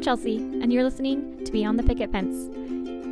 I'm 0.00 0.04
Chelsea, 0.04 0.38
and 0.38 0.72
you're 0.72 0.82
listening 0.82 1.44
to 1.44 1.52
Beyond 1.52 1.78
the 1.78 1.82
Picket 1.82 2.10
Fence. 2.10 2.48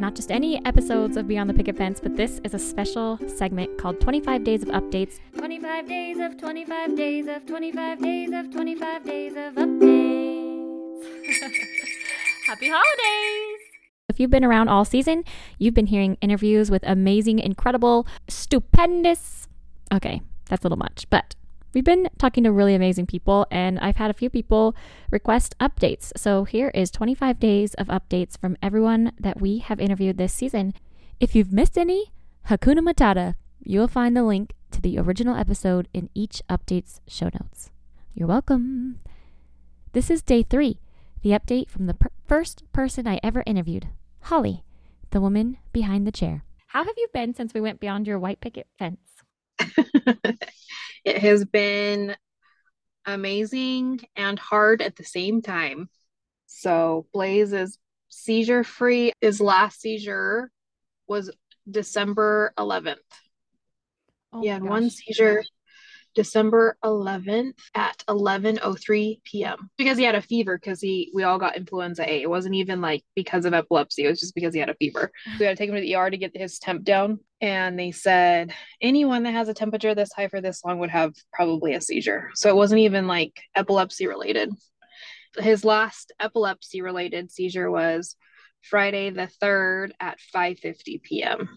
Not 0.00 0.14
just 0.14 0.30
any 0.30 0.64
episodes 0.64 1.18
of 1.18 1.28
Beyond 1.28 1.50
the 1.50 1.52
Picket 1.52 1.76
Fence, 1.76 2.00
but 2.00 2.16
this 2.16 2.40
is 2.44 2.54
a 2.54 2.58
special 2.58 3.18
segment 3.26 3.76
called 3.76 4.00
25 4.00 4.42
Days 4.42 4.62
of 4.62 4.70
Updates. 4.70 5.20
25 5.36 5.86
days 5.86 6.18
of 6.18 6.38
25 6.38 6.96
days 6.96 7.26
of 7.26 7.44
25 7.44 8.00
days 8.00 8.32
of 8.32 8.50
25 8.50 9.04
days 9.04 9.32
of 9.32 9.54
updates. 9.56 11.04
Happy 12.46 12.70
holidays! 12.70 13.60
If 14.08 14.18
you've 14.18 14.30
been 14.30 14.42
around 14.42 14.68
all 14.68 14.86
season, 14.86 15.24
you've 15.58 15.74
been 15.74 15.88
hearing 15.88 16.16
interviews 16.22 16.70
with 16.70 16.82
amazing, 16.86 17.38
incredible, 17.38 18.06
stupendous. 18.28 19.46
Okay, 19.92 20.22
that's 20.48 20.64
a 20.64 20.64
little 20.64 20.78
much, 20.78 21.04
but 21.10 21.34
we've 21.72 21.84
been 21.84 22.08
talking 22.18 22.44
to 22.44 22.52
really 22.52 22.74
amazing 22.74 23.06
people, 23.06 23.46
and 23.50 23.78
I've 23.78 23.96
had 23.96 24.10
a 24.10 24.14
few 24.14 24.30
people 24.30 24.74
request 25.10 25.54
updates. 25.58 26.12
So 26.16 26.44
here 26.44 26.70
is 26.74 26.90
25 26.90 27.38
days 27.38 27.74
of 27.74 27.88
updates 27.88 28.38
from 28.38 28.56
everyone 28.62 29.12
that 29.18 29.40
we 29.40 29.58
have 29.58 29.80
interviewed 29.80 30.18
this 30.18 30.32
season. 30.32 30.74
If 31.20 31.34
you've 31.34 31.52
missed 31.52 31.78
any, 31.78 32.12
Hakuna 32.48 32.80
Matata, 32.80 33.34
you'll 33.62 33.88
find 33.88 34.16
the 34.16 34.22
link 34.22 34.54
to 34.70 34.80
the 34.80 34.98
original 34.98 35.36
episode 35.36 35.88
in 35.92 36.10
each 36.14 36.42
update's 36.48 37.00
show 37.06 37.26
notes. 37.26 37.70
You're 38.14 38.28
welcome. 38.28 39.00
This 39.92 40.10
is 40.10 40.22
day 40.22 40.42
three, 40.42 40.80
the 41.22 41.30
update 41.30 41.68
from 41.68 41.86
the 41.86 41.94
per- 41.94 42.10
first 42.26 42.62
person 42.72 43.06
I 43.06 43.20
ever 43.22 43.42
interviewed, 43.46 43.88
Holli, 44.26 44.62
the 45.10 45.20
woman 45.20 45.58
behind 45.72 46.06
the 46.06 46.12
chair. 46.12 46.44
How 46.68 46.84
have 46.84 46.94
you 46.96 47.08
been 47.12 47.34
since 47.34 47.54
we 47.54 47.60
went 47.60 47.80
beyond 47.80 48.06
your 48.06 48.18
white 48.18 48.40
picket 48.40 48.66
fence? 48.78 49.00
it 51.08 51.18
has 51.18 51.44
been 51.44 52.14
amazing 53.06 54.00
and 54.14 54.38
hard 54.38 54.82
at 54.82 54.96
the 54.96 55.04
same 55.04 55.40
time. 55.40 55.88
So 56.46 57.06
Blaze 57.12 57.52
is 57.52 57.78
seizure 58.08 58.62
free. 58.62 59.12
His 59.22 59.40
last 59.40 59.80
seizure 59.80 60.50
was 61.06 61.30
December 61.68 62.52
11th. 62.58 62.98
Oh 64.32 64.42
he 64.42 64.48
had 64.48 64.62
one 64.62 64.84
gosh. 64.84 64.92
seizure 64.92 65.42
December 66.18 66.76
11th 66.84 67.54
at 67.76 68.02
11:03 68.08 69.22
p.m. 69.22 69.70
because 69.78 69.96
he 69.96 70.02
had 70.02 70.16
a 70.16 70.20
fever 70.20 70.58
because 70.58 70.80
he 70.80 71.12
we 71.14 71.22
all 71.22 71.38
got 71.38 71.56
influenza 71.56 72.02
A. 72.02 72.22
It 72.22 72.28
wasn't 72.28 72.56
even 72.56 72.80
like 72.80 73.04
because 73.14 73.44
of 73.44 73.54
epilepsy. 73.54 74.02
It 74.02 74.08
was 74.08 74.18
just 74.18 74.34
because 74.34 74.52
he 74.52 74.58
had 74.58 74.68
a 74.68 74.74
fever. 74.74 75.12
We 75.38 75.46
had 75.46 75.56
to 75.56 75.62
take 75.62 75.70
him 75.70 75.76
to 75.76 75.80
the 75.80 75.94
ER 75.94 76.10
to 76.10 76.16
get 76.16 76.36
his 76.36 76.58
temp 76.58 76.82
down, 76.82 77.20
and 77.40 77.78
they 77.78 77.92
said 77.92 78.52
anyone 78.80 79.22
that 79.22 79.30
has 79.30 79.48
a 79.48 79.54
temperature 79.54 79.94
this 79.94 80.12
high 80.12 80.26
for 80.26 80.40
this 80.40 80.64
long 80.64 80.80
would 80.80 80.90
have 80.90 81.14
probably 81.32 81.74
a 81.74 81.80
seizure. 81.80 82.30
So 82.34 82.48
it 82.48 82.56
wasn't 82.56 82.80
even 82.80 83.06
like 83.06 83.40
epilepsy 83.54 84.08
related. 84.08 84.50
His 85.36 85.64
last 85.64 86.12
epilepsy 86.18 86.82
related 86.82 87.30
seizure 87.30 87.70
was 87.70 88.16
Friday 88.62 89.10
the 89.10 89.30
3rd 89.40 89.92
at 90.00 90.18
5:50 90.34 91.00
p.m. 91.00 91.48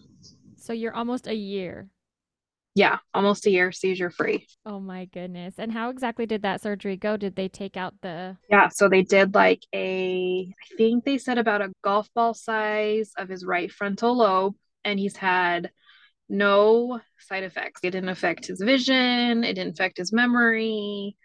So 0.56 0.72
you're 0.72 0.94
almost 0.94 1.26
a 1.26 1.34
year. 1.34 1.88
Yeah, 2.74 2.98
almost 3.12 3.46
a 3.46 3.50
year 3.50 3.70
seizure 3.72 4.10
free. 4.10 4.46
Oh 4.64 4.80
my 4.80 5.06
goodness. 5.06 5.54
And 5.58 5.72
how 5.72 5.90
exactly 5.90 6.24
did 6.24 6.42
that 6.42 6.62
surgery 6.62 6.96
go? 6.96 7.16
Did 7.16 7.36
they 7.36 7.48
take 7.48 7.76
out 7.76 7.94
the 8.00 8.36
Yeah, 8.48 8.68
so 8.68 8.88
they 8.88 9.02
did 9.02 9.34
like 9.34 9.62
a, 9.74 10.48
I 10.48 10.76
think 10.76 11.04
they 11.04 11.18
said 11.18 11.38
about 11.38 11.62
a 11.62 11.72
golf 11.82 12.08
ball 12.14 12.32
size 12.34 13.12
of 13.18 13.28
his 13.28 13.44
right 13.44 13.70
frontal 13.70 14.16
lobe, 14.16 14.54
and 14.84 14.98
he's 14.98 15.16
had 15.16 15.70
no 16.28 17.00
side 17.18 17.42
effects. 17.44 17.80
It 17.82 17.90
didn't 17.90 18.08
affect 18.08 18.46
his 18.46 18.60
vision, 18.60 19.44
it 19.44 19.54
didn't 19.54 19.74
affect 19.74 19.98
his 19.98 20.12
memory, 20.12 21.16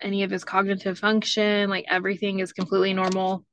any 0.00 0.22
of 0.22 0.30
his 0.30 0.44
cognitive 0.44 0.98
function. 0.98 1.70
Like 1.70 1.86
everything 1.88 2.40
is 2.40 2.52
completely 2.52 2.92
normal. 2.92 3.44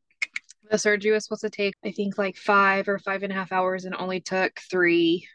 The 0.69 0.77
surgery 0.77 1.11
was 1.11 1.25
supposed 1.25 1.41
to 1.41 1.49
take, 1.49 1.75
I 1.85 1.91
think, 1.91 2.17
like 2.17 2.37
five 2.37 2.87
or 2.87 2.97
five 2.97 3.23
and 3.23 3.31
a 3.31 3.35
half 3.35 3.51
hours, 3.51 3.85
and 3.85 3.95
only 3.95 4.19
took 4.21 4.59
three 4.69 5.27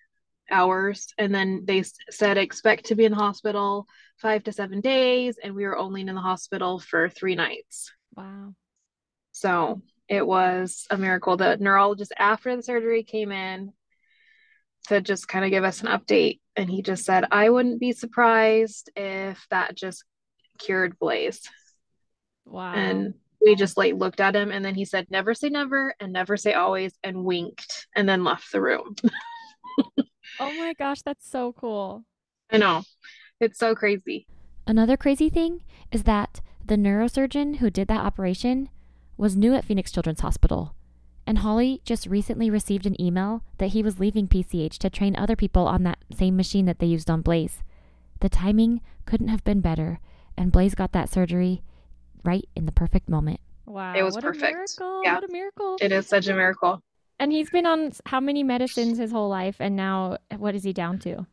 hours. 0.50 1.08
And 1.18 1.34
then 1.34 1.64
they 1.64 1.84
said 2.10 2.38
expect 2.38 2.86
to 2.86 2.94
be 2.94 3.04
in 3.04 3.12
the 3.12 3.18
hospital 3.18 3.86
five 4.18 4.44
to 4.44 4.52
seven 4.52 4.80
days, 4.80 5.38
and 5.42 5.54
we 5.54 5.64
were 5.64 5.76
only 5.76 6.00
in 6.00 6.14
the 6.14 6.20
hospital 6.20 6.78
for 6.78 7.08
three 7.08 7.34
nights. 7.34 7.92
Wow. 8.16 8.54
So 9.32 9.82
it 10.08 10.26
was 10.26 10.86
a 10.90 10.96
miracle. 10.96 11.36
The 11.36 11.56
neurologist 11.58 12.12
after 12.18 12.54
the 12.54 12.62
surgery 12.62 13.02
came 13.02 13.32
in 13.32 13.72
to 14.88 15.00
just 15.00 15.28
kind 15.28 15.44
of 15.44 15.50
give 15.50 15.64
us 15.64 15.82
an 15.82 15.88
update. 15.88 16.40
And 16.54 16.70
he 16.70 16.82
just 16.82 17.04
said, 17.04 17.24
I 17.30 17.50
wouldn't 17.50 17.80
be 17.80 17.92
surprised 17.92 18.90
if 18.96 19.44
that 19.50 19.76
just 19.76 20.04
cured 20.58 20.98
Blaze. 20.98 21.42
Wow. 22.44 22.72
And 22.72 23.14
we 23.44 23.56
just 23.56 23.76
like 23.76 23.94
looked 23.94 24.20
at 24.20 24.36
him 24.36 24.50
and 24.50 24.64
then 24.64 24.74
he 24.74 24.84
said, 24.84 25.08
never 25.10 25.34
say 25.34 25.48
never 25.48 25.94
and 26.00 26.12
never 26.12 26.36
say 26.36 26.54
always 26.54 26.94
and 27.02 27.24
winked 27.24 27.86
and 27.94 28.08
then 28.08 28.24
left 28.24 28.52
the 28.52 28.60
room. 28.60 28.96
oh 30.40 30.52
my 30.58 30.74
gosh, 30.78 31.02
that's 31.02 31.28
so 31.28 31.52
cool. 31.52 32.04
I 32.50 32.58
know. 32.58 32.84
It's 33.40 33.58
so 33.58 33.74
crazy. 33.74 34.26
Another 34.66 34.96
crazy 34.96 35.28
thing 35.28 35.62
is 35.92 36.04
that 36.04 36.40
the 36.64 36.76
neurosurgeon 36.76 37.56
who 37.56 37.70
did 37.70 37.88
that 37.88 38.04
operation 38.04 38.68
was 39.16 39.36
new 39.36 39.54
at 39.54 39.64
Phoenix 39.64 39.90
Children's 39.90 40.20
Hospital. 40.20 40.74
And 41.26 41.38
Holli 41.38 41.82
just 41.84 42.06
recently 42.06 42.50
received 42.50 42.86
an 42.86 43.00
email 43.00 43.42
that 43.58 43.68
he 43.68 43.82
was 43.82 43.98
leaving 43.98 44.28
PCH 44.28 44.78
to 44.78 44.90
train 44.90 45.16
other 45.16 45.36
people 45.36 45.66
on 45.66 45.82
that 45.82 45.98
same 46.16 46.36
machine 46.36 46.66
that 46.66 46.78
they 46.78 46.86
used 46.86 47.10
on 47.10 47.22
Blaze. 47.22 47.62
The 48.20 48.28
timing 48.28 48.80
couldn't 49.04 49.28
have 49.28 49.44
been 49.44 49.60
better, 49.60 50.00
and 50.36 50.52
Blaze 50.52 50.74
got 50.74 50.92
that 50.92 51.08
surgery 51.08 51.62
right 52.24 52.48
in 52.54 52.66
the 52.66 52.72
perfect 52.72 53.08
moment. 53.08 53.40
Wow. 53.66 53.94
It 53.96 54.02
was 54.02 54.14
what 54.14 54.24
perfect. 54.24 54.52
A 54.52 54.54
miracle. 54.54 55.02
Yeah. 55.04 55.14
What 55.14 55.24
a 55.24 55.32
miracle. 55.32 55.76
It 55.80 55.92
is 55.92 56.06
such 56.06 56.28
a 56.28 56.34
miracle. 56.34 56.82
And 57.18 57.32
he's 57.32 57.50
been 57.50 57.66
on 57.66 57.92
how 58.06 58.20
many 58.20 58.42
medicines 58.42 58.98
his 58.98 59.12
whole 59.12 59.28
life? 59.28 59.56
And 59.60 59.76
now 59.76 60.18
what 60.36 60.54
is 60.54 60.64
he 60.64 60.72
down 60.72 60.98
to? 61.00 61.26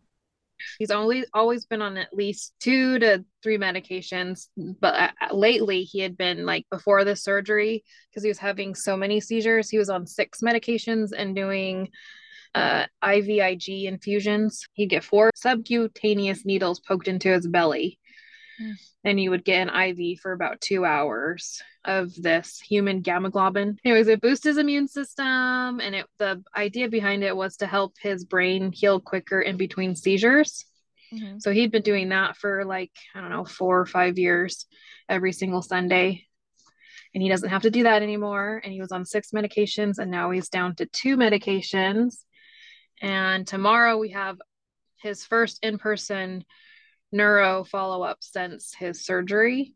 He's 0.80 0.92
only 0.92 1.26
always 1.34 1.66
been 1.66 1.82
on 1.82 1.98
at 1.98 2.14
least 2.14 2.54
two 2.60 2.98
to 3.00 3.26
three 3.42 3.58
medications, 3.58 4.48
but 4.56 4.94
uh, 4.96 5.34
lately 5.36 5.84
he 5.84 6.00
had 6.00 6.16
been 6.16 6.46
like 6.46 6.66
before 6.72 7.04
the 7.04 7.16
surgery 7.16 7.84
because 8.10 8.24
he 8.24 8.30
was 8.30 8.38
having 8.38 8.74
so 8.74 8.96
many 8.96 9.20
seizures. 9.20 9.70
He 9.70 9.78
was 9.78 9.90
on 9.90 10.08
six 10.08 10.40
medications 10.42 11.12
and 11.12 11.36
doing 11.36 11.90
uh, 12.56 12.86
IVIG 13.04 13.86
infusions. 13.86 14.66
He'd 14.74 14.90
get 14.90 15.04
four 15.04 15.32
subcutaneous 15.36 16.46
needles 16.46 16.80
poked 16.80 17.08
into 17.08 17.30
his 17.30 17.48
belly, 17.48 18.00
Mm. 18.62 18.76
And 19.04 19.20
you 19.20 19.30
would 19.30 19.44
get 19.44 19.68
an 19.68 19.70
IV 19.70 20.20
for 20.20 20.32
about 20.32 20.62
two 20.62 20.86
hours 20.86 21.62
of 21.86 22.14
this 22.16 22.60
human 22.60 23.02
gamma 23.02 23.30
globin. 23.30 23.78
Anyways, 23.84 24.08
it 24.08 24.22
boosts 24.22 24.46
his 24.46 24.58
immune 24.58 24.88
system, 24.88 25.26
and 25.82 25.96
it 25.96 26.06
the 26.20 26.44
idea 26.56 26.88
behind 26.88 27.24
it 27.24 27.36
was 27.36 27.58
to 27.58 27.68
help 27.68 27.96
his 28.00 28.24
brain 28.24 28.72
heal 28.72 29.00
quicker 29.00 29.42
in 29.42 29.58
between 29.58 29.96
seizures. 29.96 30.66
Mhm. 31.12 31.42
So 31.42 31.52
he'd 31.52 31.72
been 31.72 31.84
doing 31.84 32.10
that 32.10 32.38
for 32.38 32.66
like, 32.66 32.92
I 33.14 33.22
don't 33.22 33.30
know, 33.30 33.46
four 33.46 33.80
or 33.80 33.86
five 33.86 34.18
years 34.18 34.66
every 35.10 35.34
single 35.34 35.62
Sunday. 35.62 36.26
And 37.14 37.22
he 37.22 37.30
doesn't 37.30 37.50
have 37.50 37.62
to 37.64 37.70
do 37.70 37.84
that 37.84 38.02
anymore. 38.02 38.60
And 38.64 38.74
he 38.74 38.82
was 38.82 38.92
on 38.92 39.06
six 39.06 39.32
medications, 39.32 40.00
and 40.00 40.10
now 40.10 40.32
he's 40.32 40.50
down 40.50 40.76
to 40.76 40.86
two 40.88 41.16
medications. 41.18 42.24
And 43.02 43.46
tomorrow 43.46 43.98
we 43.98 44.12
have 44.12 44.38
his 44.98 45.26
first 45.26 45.60
in 45.64 45.78
person 45.78 46.46
neuro 47.14 47.64
follow 47.64 48.04
up 48.04 48.18
since 48.22 48.74
his 48.74 49.06
surgery. 49.06 49.74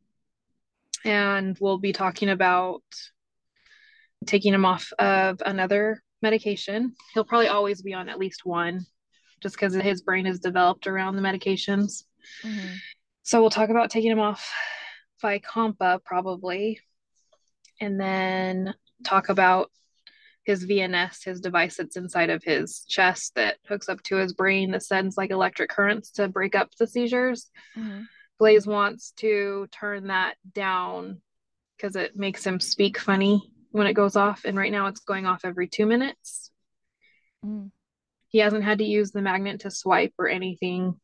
And 1.06 1.58
we'll 1.60 1.78
be 1.78 1.94
talking 1.94 2.30
about 2.30 2.84
taking 4.26 4.54
him 4.54 4.66
off 4.66 4.92
of 5.00 5.42
another 5.46 6.04
medication. 6.22 6.96
He'll 7.14 7.24
probably 7.24 7.48
always 7.48 7.82
be 7.82 7.94
on 7.94 8.10
at 8.10 8.20
least 8.20 8.46
one 8.46 8.86
just 9.42 9.56
because 9.56 9.76
his 9.76 10.02
brain 10.02 10.26
is 10.26 10.40
developed 10.40 10.88
around 10.88 11.16
the 11.16 11.22
medications. 11.22 12.04
Mhm. 12.44 12.78
So 13.24 13.40
we'll 13.40 13.52
talk 13.52 13.70
about 13.70 13.92
taking 13.92 14.12
him 14.12 14.20
off 14.20 14.52
Fycompa 15.24 16.04
probably, 16.04 16.80
and 17.80 18.00
then 18.00 18.74
talk 19.04 19.30
about 19.30 19.72
his 20.48 20.66
VNS, 20.66 21.26
his 21.26 21.42
device 21.42 21.76
that's 21.76 21.98
inside 21.98 22.30
of 22.30 22.42
his 22.42 22.86
chest 22.86 23.36
that 23.36 23.58
hooks 23.68 23.90
up 23.90 24.02
to 24.04 24.16
his 24.16 24.32
brain 24.32 24.72
that 24.72 24.82
sends 24.82 25.18
like 25.18 25.30
electric 25.30 25.70
currents 25.70 26.10
to 26.12 26.30
break 26.30 26.56
up 26.56 26.74
the 26.76 26.88
seizures. 26.88 27.52
Mhm. 27.76 28.06
Blaze 28.40 28.66
wants 28.66 29.12
to 29.18 29.68
turn 29.72 30.08
that 30.08 30.38
down 30.54 31.22
because 31.76 31.98
it 31.98 32.16
makes 32.16 32.48
him 32.48 32.62
speak 32.62 32.98
funny 32.98 33.52
when 33.72 33.88
it 33.88 33.94
goes 33.94 34.16
off, 34.16 34.46
and 34.46 34.58
right 34.58 34.72
now 34.72 34.88
it's 34.88 35.02
going 35.02 35.26
off 35.26 35.44
every 35.44 35.68
two 35.68 35.86
minutes. 35.86 36.50
Mm. 37.46 37.72
He 38.30 38.38
hasn't 38.38 38.64
had 38.64 38.78
to 38.78 38.86
use 38.86 39.12
the 39.12 39.22
magnet 39.22 39.60
to 39.62 39.70
swipe 39.70 40.14
or 40.18 40.30
anything. 40.30 40.98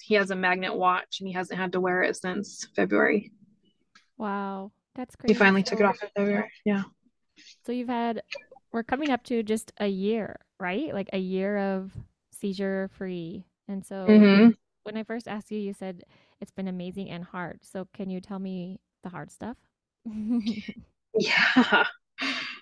He 0.00 0.14
has 0.14 0.30
a 0.30 0.36
magnet 0.36 0.76
watch 0.76 1.18
and 1.18 1.26
he 1.26 1.34
hasn't 1.34 1.58
had 1.58 1.72
to 1.72 1.80
wear 1.80 2.02
it 2.04 2.14
since 2.14 2.64
February. 2.76 3.32
Wow. 4.16 4.70
That's 4.94 5.16
great. 5.16 5.30
He 5.30 5.34
finally 5.34 5.64
took 5.64 5.80
it 5.80 5.84
off 5.84 6.00
in 6.00 6.10
February. 6.14 6.52
Yeah. 6.64 6.84
So 7.64 7.72
you've 7.72 7.88
had, 7.88 8.22
we're 8.72 8.82
coming 8.82 9.10
up 9.10 9.22
to 9.24 9.42
just 9.42 9.72
a 9.78 9.86
year, 9.88 10.36
right? 10.60 10.92
Like 10.94 11.10
a 11.12 11.18
year 11.18 11.58
of 11.58 11.92
seizure 12.32 12.90
free. 12.96 13.46
And 13.68 13.84
so 13.84 14.30
hmm 14.42 14.54
when 14.84 14.96
I 14.96 15.04
first 15.04 15.28
asked 15.28 15.50
you, 15.50 15.58
you 15.58 15.72
said 15.74 16.04
it's 16.40 16.50
been 16.50 16.68
amazing 16.68 17.10
and 17.10 17.24
hard. 17.24 17.60
So 17.62 17.88
can 17.94 18.10
you 18.10 18.20
tell 18.20 18.38
me 18.38 18.80
the 19.02 19.10
hard 19.10 19.30
stuff? 19.30 19.56
Yeah. 21.18 21.86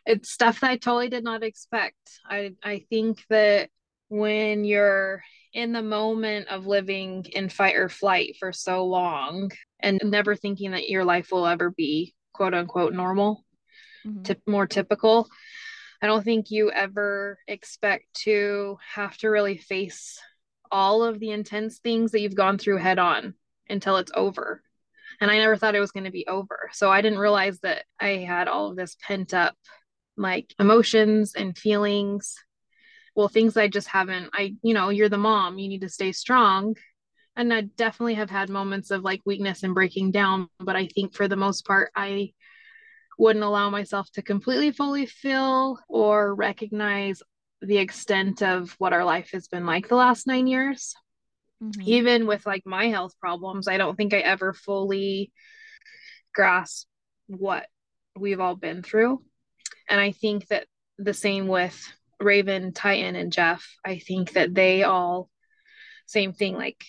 It's 0.07 0.31
stuff 0.31 0.61
that 0.61 0.71
I 0.71 0.77
totally 0.77 1.09
did 1.09 1.25
not 1.25 1.43
expect. 1.43 2.21
I 2.25 2.53
I 2.63 2.85
think 2.91 3.25
that 3.29 3.71
when 4.09 4.65
you're 4.65 5.23
in 5.53 5.73
the 5.73 5.83
moment 5.83 6.49
of 6.49 6.67
living 6.67 7.27
in 7.33 7.49
fight 7.49 7.77
or 7.77 7.89
flight 7.89 8.37
for 8.39 8.53
so 8.53 8.87
long 8.87 9.51
and 9.81 10.01
never 10.05 10.35
thinking 10.37 10.73
that 10.73 10.89
your 10.89 11.05
life 11.05 11.29
will 11.33 11.47
ever 11.47 11.71
be 11.71 12.15
quote 12.33 12.55
unquote 12.55 12.95
normal, 12.95 13.45
mm-hmm. 14.07 14.23
to 14.25 14.37
more 14.47 14.67
typical, 14.67 15.29
I 16.03 16.07
don't 16.07 16.25
think 16.25 16.51
you 16.51 16.71
ever 16.71 17.39
expect 17.47 18.15
to 18.25 18.79
have 18.95 19.17
to 19.19 19.29
really 19.29 19.59
face 19.59 20.19
all 20.73 21.03
of 21.03 21.19
the 21.19 21.31
intense 21.31 21.79
things 21.79 22.13
that 22.13 22.21
you've 22.21 22.35
gone 22.35 22.59
through 22.59 22.79
head 22.79 22.99
on 22.99 23.35
until 23.69 23.97
it's 23.97 24.13
over. 24.15 24.63
And 25.21 25.31
I 25.31 25.39
never 25.39 25.57
thought 25.57 25.75
it 25.75 25.81
was 25.81 25.93
going 25.93 26.05
to 26.05 26.11
be 26.11 26.27
over. 26.27 26.71
So 26.73 26.91
I 26.91 27.03
didn't 27.03 27.19
realize 27.19 27.61
that 27.61 27.85
I 28.01 28.19
had 28.19 28.49
all 28.49 28.71
of 28.71 28.77
this 28.77 28.97
pent 29.07 29.35
up 29.35 29.55
like 30.17 30.55
emotions 30.59 31.35
and 31.35 31.57
feelings. 31.57 32.37
Well, 33.15 33.29
things 33.29 33.57
I 33.57 33.69
just 33.69 33.89
haven't, 33.89 34.31
I, 34.33 34.55
you 34.63 34.73
know, 34.73 34.89
you're 34.89 35.09
the 35.09 35.19
mom, 35.19 35.59
you 35.59 35.69
need 35.69 35.83
to 35.83 35.89
stay 35.89 36.13
strong. 36.13 36.77
And 37.37 37.53
I 37.53 37.63
definitely 37.63 38.15
have 38.15 38.31
had 38.31 38.49
moments 38.49 38.91
of 38.91 39.03
like 39.03 39.21
weakness 39.27 39.63
and 39.63 39.75
breaking 39.75 40.13
down. 40.13 40.49
But 40.59 40.77
I 40.77 40.87
think 40.87 41.15
for 41.15 41.29
the 41.29 41.37
most 41.37 41.67
part, 41.67 41.91
I 41.95 42.33
wouldn't 43.21 43.45
allow 43.45 43.69
myself 43.69 44.11
to 44.11 44.23
completely 44.23 44.71
fully 44.71 45.05
feel 45.05 45.79
or 45.91 46.35
recognize 46.35 47.23
the 47.61 47.77
extent 47.77 48.43
of 48.43 48.75
what 48.79 48.95
our 48.95 49.05
life 49.05 49.29
has 49.33 49.47
been 49.47 49.67
like 49.67 49.89
the 49.89 49.95
last 49.95 50.27
nine 50.27 50.47
years. 50.47 50.95
Mm-hmm. 51.63 51.83
Even 51.85 52.27
with 52.27 52.47
like 52.47 52.63
my 52.65 52.87
health 52.87 53.13
problems, 53.21 53.69
I 53.69 53.77
don't 53.77 53.95
think 53.95 54.15
I 54.15 54.21
ever 54.21 54.55
fully 54.55 55.33
grasp 56.35 56.87
what 57.27 57.67
we've 58.19 58.41
all 58.41 58.57
been 58.57 58.83
through. 58.83 59.23
And 59.87 60.01
I 60.01 60.13
think 60.13 60.47
that 60.47 60.67
the 60.97 61.13
same 61.13 61.47
with 61.47 61.79
Raven, 62.21 62.73
Titan, 62.73 63.17
and 63.17 63.31
Jeff. 63.31 63.67
I 63.85 63.99
think 63.99 64.33
that 64.33 64.55
they 64.55 64.83
all, 64.83 65.29
same 66.07 66.33
thing, 66.33 66.55
like 66.55 66.83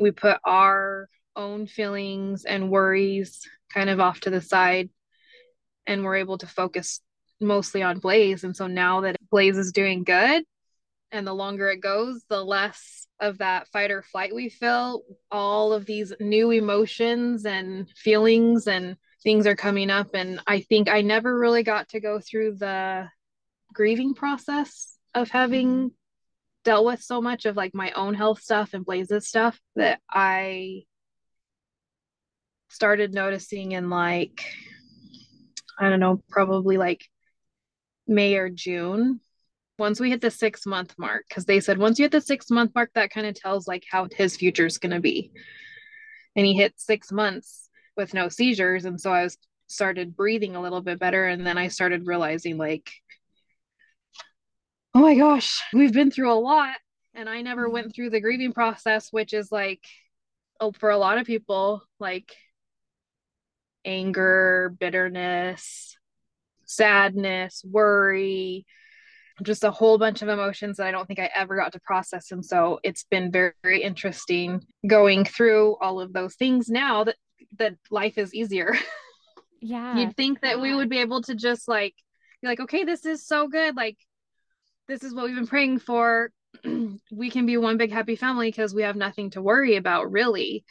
we 0.00 0.10
put 0.10 0.38
our 0.44 1.08
own 1.38 1.66
feelings 1.66 2.44
and 2.44 2.70
worries 2.70 3.48
kind 3.72 3.88
of 3.88 4.00
off 4.00 4.20
to 4.20 4.30
the 4.30 4.42
side 4.42 4.90
and 5.86 6.04
we're 6.04 6.16
able 6.16 6.36
to 6.38 6.46
focus 6.46 7.00
mostly 7.40 7.82
on 7.82 7.98
Blaze. 7.98 8.44
And 8.44 8.54
so 8.54 8.66
now 8.66 9.02
that 9.02 9.16
Blaze 9.30 9.56
is 9.56 9.72
doing 9.72 10.04
good 10.04 10.44
and 11.10 11.26
the 11.26 11.32
longer 11.32 11.70
it 11.70 11.80
goes, 11.80 12.22
the 12.28 12.44
less 12.44 13.06
of 13.20 13.38
that 13.38 13.68
fight 13.68 13.90
or 13.90 14.02
flight 14.02 14.34
we 14.34 14.48
feel. 14.48 15.02
All 15.30 15.72
of 15.72 15.86
these 15.86 16.12
new 16.20 16.50
emotions 16.50 17.46
and 17.46 17.88
feelings 17.90 18.66
and 18.66 18.96
things 19.22 19.46
are 19.46 19.56
coming 19.56 19.90
up. 19.90 20.08
And 20.14 20.40
I 20.46 20.60
think 20.60 20.88
I 20.88 21.00
never 21.00 21.36
really 21.36 21.62
got 21.62 21.88
to 21.90 22.00
go 22.00 22.20
through 22.20 22.56
the 22.56 23.08
grieving 23.72 24.14
process 24.14 24.96
of 25.14 25.30
having 25.30 25.68
mm-hmm. 25.68 25.86
dealt 26.64 26.86
with 26.86 27.02
so 27.02 27.20
much 27.20 27.46
of 27.46 27.56
like 27.56 27.74
my 27.74 27.90
own 27.92 28.14
health 28.14 28.40
stuff 28.40 28.74
and 28.74 28.84
Blaze's 28.84 29.26
stuff 29.26 29.58
that 29.74 30.00
I 30.10 30.84
started 32.68 33.14
noticing 33.14 33.72
in 33.72 33.90
like 33.90 34.42
I 35.78 35.88
don't 35.88 36.00
know, 36.00 36.20
probably 36.28 36.76
like 36.76 37.04
May 38.06 38.36
or 38.36 38.48
June. 38.48 39.20
Once 39.78 40.00
we 40.00 40.10
hit 40.10 40.20
the 40.20 40.30
six 40.30 40.66
month 40.66 40.94
mark, 40.98 41.24
because 41.28 41.44
they 41.44 41.60
said 41.60 41.78
once 41.78 41.98
you 41.98 42.04
hit 42.04 42.12
the 42.12 42.20
six 42.20 42.50
month 42.50 42.72
mark, 42.74 42.90
that 42.94 43.10
kind 43.10 43.26
of 43.26 43.34
tells 43.34 43.68
like 43.68 43.84
how 43.88 44.08
his 44.16 44.36
future 44.36 44.66
is 44.66 44.78
going 44.78 44.92
to 44.92 45.00
be. 45.00 45.30
And 46.34 46.44
he 46.44 46.54
hit 46.54 46.74
six 46.76 47.12
months 47.12 47.68
with 47.96 48.12
no 48.12 48.28
seizures. 48.28 48.84
And 48.84 49.00
so 49.00 49.12
I 49.12 49.22
was 49.22 49.38
started 49.68 50.16
breathing 50.16 50.56
a 50.56 50.62
little 50.62 50.80
bit 50.80 50.98
better. 50.98 51.26
And 51.26 51.46
then 51.46 51.58
I 51.58 51.68
started 51.68 52.06
realizing, 52.06 52.56
like, 52.56 52.90
oh 54.94 55.00
my 55.00 55.14
gosh, 55.14 55.62
we've 55.72 55.92
been 55.92 56.10
through 56.10 56.32
a 56.32 56.34
lot. 56.34 56.76
And 57.14 57.28
I 57.28 57.42
never 57.42 57.68
went 57.68 57.94
through 57.94 58.10
the 58.10 58.20
grieving 58.20 58.52
process, 58.52 59.08
which 59.12 59.32
is 59.32 59.52
like, 59.52 59.84
oh, 60.60 60.72
for 60.72 60.90
a 60.90 60.98
lot 60.98 61.18
of 61.18 61.26
people, 61.26 61.82
like 62.00 62.34
anger, 63.88 64.74
bitterness, 64.78 65.96
sadness, 66.64 67.64
worry, 67.64 68.66
just 69.42 69.64
a 69.64 69.70
whole 69.70 69.98
bunch 69.98 70.22
of 70.22 70.28
emotions 70.28 70.76
that 70.76 70.86
I 70.86 70.90
don't 70.90 71.06
think 71.06 71.18
I 71.18 71.30
ever 71.34 71.56
got 71.56 71.72
to 71.72 71.80
process. 71.80 72.30
And 72.30 72.44
so 72.44 72.80
it's 72.82 73.04
been 73.04 73.32
very, 73.32 73.52
very 73.62 73.82
interesting 73.82 74.60
going 74.86 75.24
through 75.24 75.76
all 75.80 76.00
of 76.00 76.12
those 76.12 76.34
things 76.34 76.68
now 76.68 77.04
that 77.04 77.16
that 77.58 77.74
life 77.90 78.18
is 78.18 78.34
easier. 78.34 78.74
Yeah. 79.60 79.96
You'd 79.96 80.16
think 80.16 80.42
that 80.42 80.58
yeah. 80.58 80.62
we 80.62 80.72
would 80.72 80.88
be 80.88 80.98
able 80.98 81.20
to 81.22 81.34
just 81.34 81.66
like 81.66 81.92
be 82.40 82.46
like, 82.46 82.60
okay, 82.60 82.84
this 82.84 83.04
is 83.04 83.26
so 83.26 83.48
good. 83.48 83.76
Like 83.76 83.96
this 84.86 85.02
is 85.02 85.12
what 85.12 85.24
we've 85.24 85.34
been 85.34 85.48
praying 85.48 85.80
for. 85.80 86.30
we 86.64 87.28
can 87.28 87.44
be 87.44 87.56
one 87.56 87.76
big 87.76 87.90
happy 87.90 88.14
family 88.14 88.52
because 88.52 88.72
we 88.72 88.82
have 88.82 88.94
nothing 88.94 89.30
to 89.30 89.42
worry 89.42 89.74
about 89.74 90.12
really 90.12 90.64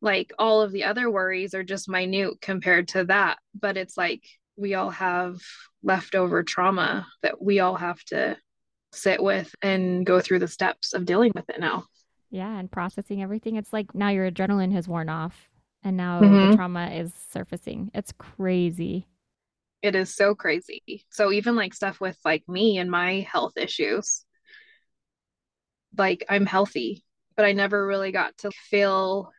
like 0.00 0.32
all 0.38 0.62
of 0.62 0.72
the 0.72 0.84
other 0.84 1.10
worries 1.10 1.54
are 1.54 1.64
just 1.64 1.88
minute 1.88 2.40
compared 2.40 2.88
to 2.88 3.04
that 3.04 3.38
but 3.54 3.76
it's 3.76 3.96
like 3.96 4.22
we 4.56 4.74
all 4.74 4.90
have 4.90 5.40
leftover 5.82 6.42
trauma 6.42 7.06
that 7.22 7.40
we 7.42 7.60
all 7.60 7.76
have 7.76 8.02
to 8.04 8.36
sit 8.92 9.22
with 9.22 9.54
and 9.62 10.04
go 10.04 10.20
through 10.20 10.38
the 10.38 10.48
steps 10.48 10.92
of 10.92 11.06
dealing 11.06 11.32
with 11.34 11.48
it 11.48 11.60
now. 11.60 11.84
Yeah 12.30 12.58
and 12.58 12.70
processing 12.70 13.22
everything. 13.22 13.56
It's 13.56 13.72
like 13.72 13.94
now 13.94 14.10
your 14.10 14.30
adrenaline 14.30 14.72
has 14.72 14.86
worn 14.86 15.08
off 15.08 15.48
and 15.82 15.96
now 15.96 16.20
mm-hmm. 16.20 16.50
the 16.50 16.56
trauma 16.56 16.90
is 16.90 17.12
surfacing. 17.32 17.90
It's 17.94 18.12
crazy. 18.12 19.06
It 19.82 19.94
is 19.94 20.14
so 20.14 20.34
crazy. 20.34 21.06
So 21.08 21.32
even 21.32 21.56
like 21.56 21.72
stuff 21.72 22.00
with 22.00 22.18
like 22.24 22.46
me 22.46 22.78
and 22.78 22.90
my 22.90 23.20
health 23.20 23.56
issues 23.56 24.24
like 25.96 26.24
i'm 26.28 26.46
healthy 26.46 27.04
but 27.36 27.44
i 27.44 27.52
never 27.52 27.86
really 27.86 28.12
got 28.12 28.36
to 28.38 28.50
feel 28.52 29.32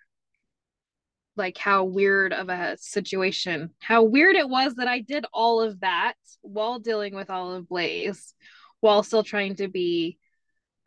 like 1.35 1.57
how 1.57 1.85
weird 1.85 2.33
of 2.33 2.49
a 2.49 2.77
situation, 2.77 3.71
how 3.79 4.03
weird 4.03 4.35
it 4.35 4.49
was 4.49 4.75
that 4.75 4.87
I 4.87 4.99
did 4.99 5.25
all 5.33 5.61
of 5.61 5.79
that 5.79 6.13
while 6.41 6.79
dealing 6.79 7.15
with 7.15 7.29
all 7.29 7.53
of 7.53 7.69
Blaze, 7.69 8.33
while 8.79 9.03
still 9.03 9.23
trying 9.23 9.55
to 9.55 9.67
be 9.67 10.17